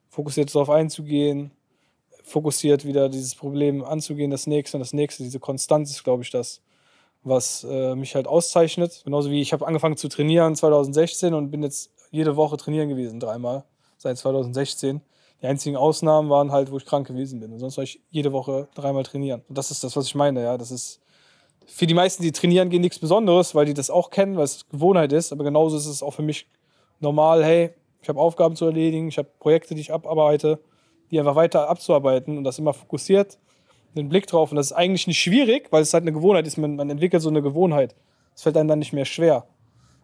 fokussiert 0.08 0.54
darauf 0.54 0.70
einzugehen, 0.70 1.50
fokussiert 2.24 2.84
wieder 2.84 3.08
dieses 3.08 3.34
Problem 3.34 3.84
anzugehen, 3.84 4.30
das 4.30 4.46
nächste 4.46 4.76
und 4.76 4.80
das 4.80 4.92
nächste. 4.92 5.22
Diese 5.22 5.40
Konstanz 5.40 5.90
ist, 5.90 6.04
glaube 6.04 6.22
ich, 6.22 6.30
das, 6.30 6.60
was 7.22 7.64
äh, 7.68 7.94
mich 7.94 8.14
halt 8.14 8.26
auszeichnet. 8.26 9.02
Genauso 9.04 9.30
wie 9.30 9.40
ich 9.40 9.52
habe 9.52 9.66
angefangen 9.66 9.96
zu 9.96 10.08
trainieren 10.08 10.54
2016 10.54 11.34
und 11.34 11.50
bin 11.50 11.62
jetzt 11.62 11.90
jede 12.10 12.36
Woche 12.36 12.56
trainieren 12.56 12.88
gewesen, 12.88 13.20
dreimal 13.20 13.64
seit 13.96 14.18
2016. 14.18 15.00
Die 15.40 15.46
einzigen 15.46 15.76
Ausnahmen 15.76 16.30
waren 16.30 16.52
halt, 16.52 16.70
wo 16.70 16.76
ich 16.76 16.86
krank 16.86 17.06
gewesen 17.06 17.40
bin. 17.40 17.52
Und 17.52 17.58
sonst 17.58 17.76
war 17.76 17.84
ich 17.84 18.00
jede 18.10 18.32
Woche 18.32 18.68
dreimal 18.74 19.02
trainieren. 19.02 19.42
Und 19.48 19.58
das 19.58 19.70
ist 19.70 19.82
das, 19.82 19.96
was 19.96 20.06
ich 20.06 20.14
meine, 20.14 20.42
ja. 20.42 20.56
Das 20.56 20.70
ist 20.70 21.00
für 21.66 21.86
die 21.86 21.94
meisten, 21.94 22.22
die 22.22 22.32
trainieren 22.32 22.70
gehen, 22.70 22.80
nichts 22.80 22.98
Besonderes, 22.98 23.54
weil 23.54 23.66
die 23.66 23.74
das 23.74 23.90
auch 23.90 24.10
kennen, 24.10 24.36
weil 24.36 24.44
es 24.44 24.68
Gewohnheit 24.68 25.12
ist. 25.12 25.32
Aber 25.32 25.44
genauso 25.44 25.76
ist 25.76 25.86
es 25.86 26.02
auch 26.02 26.12
für 26.12 26.22
mich 26.22 26.46
normal, 27.00 27.44
hey, 27.44 27.70
ich 28.00 28.08
habe 28.08 28.20
Aufgaben 28.20 28.56
zu 28.56 28.66
erledigen, 28.66 29.08
ich 29.08 29.18
habe 29.18 29.28
Projekte, 29.38 29.74
die 29.74 29.80
ich 29.80 29.92
abarbeite, 29.92 30.58
die 31.10 31.18
einfach 31.18 31.36
weiter 31.36 31.68
abzuarbeiten 31.68 32.38
und 32.38 32.44
das 32.44 32.58
immer 32.58 32.72
fokussiert, 32.72 33.38
den 33.94 34.08
Blick 34.08 34.26
drauf. 34.26 34.50
Und 34.50 34.56
das 34.56 34.66
ist 34.66 34.72
eigentlich 34.72 35.06
nicht 35.06 35.20
schwierig, 35.20 35.68
weil 35.70 35.82
es 35.82 35.94
halt 35.94 36.02
eine 36.02 36.12
Gewohnheit 36.12 36.46
ist. 36.46 36.56
Man, 36.56 36.76
man 36.76 36.90
entwickelt 36.90 37.22
so 37.22 37.28
eine 37.28 37.42
Gewohnheit. 37.42 37.94
Es 38.34 38.42
fällt 38.42 38.56
einem 38.56 38.68
dann 38.68 38.78
nicht 38.78 38.92
mehr 38.92 39.04
schwer. 39.04 39.46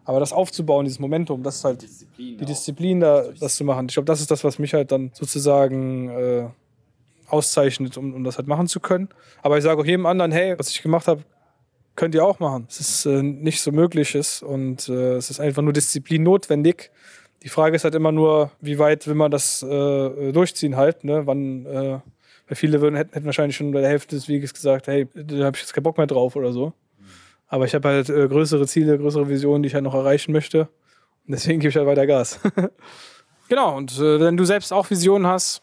Aber 0.05 0.21
das 0.21 0.33
aufzubauen, 0.33 0.85
dieses 0.85 1.00
Momentum, 1.00 1.43
das 1.43 1.57
ist 1.57 1.65
halt 1.65 1.83
Disziplin 1.83 2.38
die 2.38 2.45
Disziplin, 2.45 3.00
da, 3.00 3.25
das 3.38 3.57
zu 3.57 3.65
machen. 3.65 3.87
Ich 3.88 3.95
glaube, 3.95 4.07
das 4.07 4.21
ist 4.21 4.31
das, 4.31 4.45
was 4.45 4.59
mich 4.59 4.73
halt 4.75 4.91
dann 4.91 5.11
sozusagen 5.12 6.09
äh, 6.09 6.47
auszeichnet, 7.27 7.97
um, 7.97 8.15
um 8.15 8.25
das 8.25 8.38
halt 8.38 8.49
machen 8.49 8.69
zu 8.69 8.81
können. 8.81 9.09
Aber 9.43 9.59
ich 9.59 9.65
sage 9.65 9.81
auch 9.81 9.85
jedem 9.85 10.07
anderen, 10.07 10.33
hey, 10.33 10.59
was 10.59 10.71
ich 10.71 10.83
gemacht 10.83 11.09
habe, 11.09 11.23
könnt 11.99 12.14
ihr 12.14 12.25
auch 12.25 12.38
machen. 12.38 12.67
Es 12.71 12.78
ist 12.78 13.07
äh, 13.07 13.23
nicht 13.23 13.61
so 13.61 13.73
möglich 13.73 14.14
ist 14.14 14.43
und 14.43 14.88
äh, 14.88 15.17
es 15.17 15.31
ist 15.31 15.40
einfach 15.40 15.62
nur 15.62 15.73
Disziplin 15.73 16.23
notwendig. 16.23 16.93
Die 17.43 17.49
Frage 17.49 17.75
ist 17.75 17.83
halt 17.83 17.97
immer 17.97 18.12
nur, 18.12 18.52
wie 18.61 18.78
weit 18.78 19.09
will 19.09 19.17
man 19.17 19.33
das 19.33 19.64
äh, 19.64 20.33
durchziehen 20.33 20.76
halt, 20.76 21.02
ne? 21.02 21.26
Wann, 21.26 21.67
äh, 21.67 21.99
weil 22.47 22.57
viele 22.57 22.81
würden, 22.81 22.95
hätten, 22.95 23.12
hätten 23.12 23.26
wahrscheinlich 23.26 23.57
schon 23.57 23.73
bei 23.73 23.81
der 23.81 23.90
Hälfte 23.90 24.14
des 24.14 24.28
Weges 24.28 24.55
gesagt, 24.55 24.87
hey, 24.87 25.09
da 25.12 25.45
habe 25.45 25.57
ich 25.57 25.62
jetzt 25.62 25.75
keinen 25.75 25.83
Bock 25.83 25.99
mehr 25.99 26.07
drauf 26.07 26.37
oder 26.37 26.52
so. 26.52 26.73
Aber 27.49 27.64
ich 27.64 27.75
habe 27.75 27.88
halt 27.88 28.09
äh, 28.11 28.28
größere 28.28 28.69
Ziele, 28.69 28.97
größere 28.97 29.28
Visionen, 29.28 29.64
die 29.64 29.67
ich 29.67 29.75
halt 29.75 29.85
noch 29.85 29.95
erreichen 29.95 30.31
möchte. 30.31 30.69
Und 31.26 31.33
deswegen 31.33 31.59
gebe 31.59 31.71
ich 31.71 31.76
halt 31.76 31.87
weiter 31.88 32.07
Gas. 32.07 32.38
genau, 33.49 33.76
und 33.76 33.99
äh, 33.99 34.21
wenn 34.21 34.37
du 34.37 34.45
selbst 34.45 34.73
auch 34.73 34.88
Visionen 34.88 35.26
hast, 35.26 35.62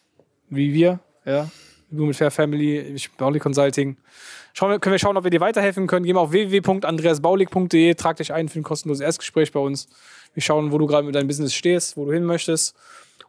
wie 0.49 0.73
wir, 0.73 0.99
ja, 1.23 1.49
du 1.91 2.05
mit 2.05 2.15
Fair 2.17 2.31
Family, 2.31 2.79
ich 2.79 3.11
Baulig 3.13 3.41
Consulting, 3.41 3.95
schauen, 4.55 4.79
können 4.79 4.93
wir 4.93 4.99
schauen, 4.99 5.17
ob 5.17 5.23
wir 5.23 5.31
dir 5.31 5.41
weiterhelfen 5.41 5.85
können. 5.87 6.05
Geh 6.05 6.13
mal 6.13 6.21
auf 6.21 6.31
www.andreasbaulig.de, 6.31 7.93
trag 7.93 8.17
dich 8.17 8.33
ein 8.33 8.49
für 8.49 8.59
ein 8.59 8.63
kostenloses 8.63 9.01
Erstgespräch 9.01 9.51
bei 9.51 9.59
uns. 9.59 9.87
Wir 10.33 10.41
schauen, 10.41 10.71
wo 10.71 10.77
du 10.77 10.87
gerade 10.87 11.05
mit 11.05 11.15
deinem 11.15 11.27
Business 11.27 11.53
stehst, 11.53 11.97
wo 11.97 12.05
du 12.05 12.13
hin 12.13 12.23
möchtest 12.23 12.75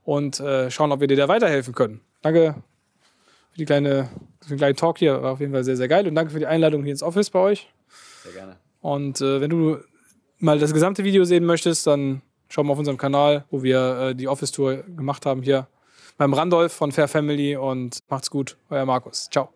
und 0.05 0.41
äh, 0.41 0.71
schauen, 0.71 0.93
ob 0.93 1.01
wir 1.01 1.09
dir 1.09 1.17
da 1.17 1.29
weiterhelfen 1.29 1.75
können. 1.75 2.01
Danke 2.23 2.55
für, 3.53 3.59
die 3.59 3.65
kleine, 3.65 4.09
für 4.41 4.51
den 4.51 4.59
kleinen 4.59 4.77
Talk 4.77 4.99
hier, 4.99 5.23
war 5.23 5.33
auf 5.33 5.41
jeden 5.41 5.53
Fall 5.53 5.65
sehr, 5.65 5.77
sehr 5.77 5.89
geil 5.89 6.07
und 6.09 6.15
danke 6.15 6.33
für 6.33 6.39
die 6.39 6.47
Einladung 6.47 6.83
hier 6.83 6.93
ins 6.93 7.03
Office 7.03 7.31
bei 7.31 7.41
euch. 7.41 7.69
Sehr 8.23 8.33
gerne. 8.33 8.57
Und 8.81 9.21
äh, 9.21 9.41
wenn 9.41 9.51
du 9.51 9.79
mal 10.39 10.59
das 10.59 10.73
gesamte 10.73 11.05
Video 11.05 11.25
sehen 11.25 11.45
möchtest, 11.45 11.87
dann 11.87 12.23
schau 12.49 12.63
mal 12.63 12.73
auf 12.73 12.79
unserem 12.79 12.99
Kanal, 12.99 13.45
wo 13.51 13.63
wir 13.63 13.99
äh, 13.99 14.15
die 14.15 14.29
Office-Tour 14.29 14.85
gemacht 14.97 15.27
haben 15.27 15.43
hier 15.43 15.67
beim 16.19 16.33
Randolph 16.33 16.73
von 16.73 16.93
Fair 16.93 17.09
Family 17.09 17.57
und 17.57 17.99
macht's 18.09 18.31
gut, 18.31 18.57
euer 18.71 18.87
Markus. 18.87 19.29
Ciao. 19.31 19.56